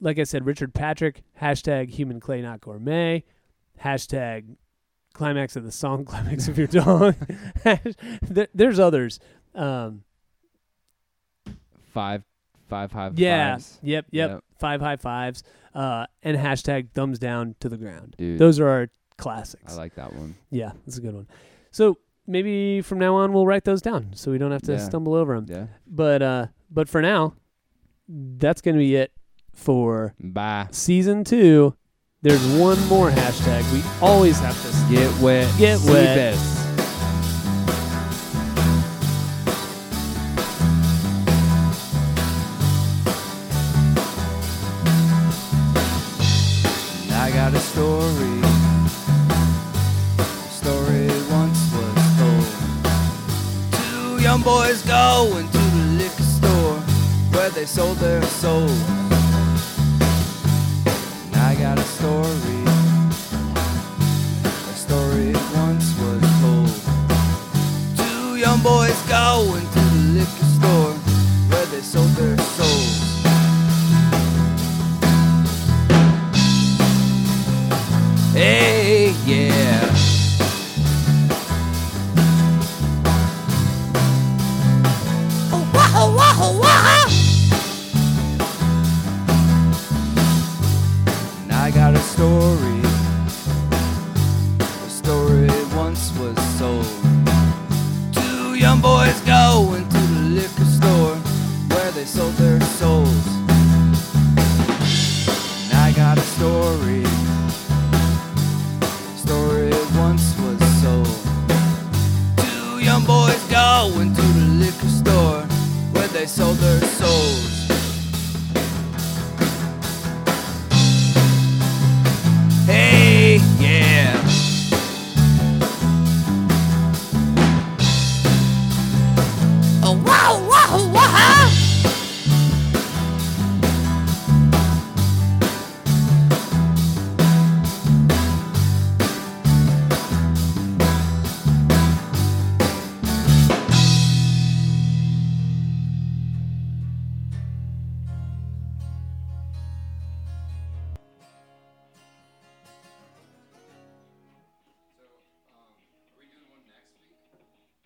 [0.01, 1.22] like I said, Richard Patrick.
[1.40, 3.24] Hashtag Human Clay Not Gourmet.
[3.82, 4.57] Hashtag
[5.12, 6.04] Climax of the song.
[6.06, 7.14] Climax of your dog.
[8.22, 9.18] there, there's others.
[9.54, 10.04] Um,
[11.92, 12.22] Five,
[12.68, 13.52] five high yeah.
[13.54, 13.78] fives.
[13.82, 14.06] Yep.
[14.10, 14.30] Yep.
[14.30, 14.44] Yep.
[14.58, 15.42] Five high fives.
[15.74, 18.14] Uh, and hashtag thumbs down to the ground.
[18.18, 18.88] Dude, Those are our
[19.18, 19.74] classics.
[19.74, 20.34] I like that one.
[20.50, 21.26] Yeah, that's a good one.
[21.70, 24.78] So maybe from now on we'll write those down so we don't have to Yeah.
[24.78, 25.46] stumble over them.
[25.48, 25.66] Yeah.
[25.86, 27.34] But uh, but for now,
[28.08, 29.12] that's gonna be it
[29.54, 30.68] for Bye.
[30.70, 31.74] season two.
[32.24, 34.94] There's one more hashtag we always have to.
[34.94, 35.52] Get wet.
[35.58, 36.16] Get see wet.
[36.16, 36.58] best.
[47.10, 48.38] I got a story.
[50.18, 52.46] A story once was told.
[53.90, 56.78] Two young boys go into the liquor store
[57.32, 59.01] where they sold their souls.
[68.93, 69.82] Boys going to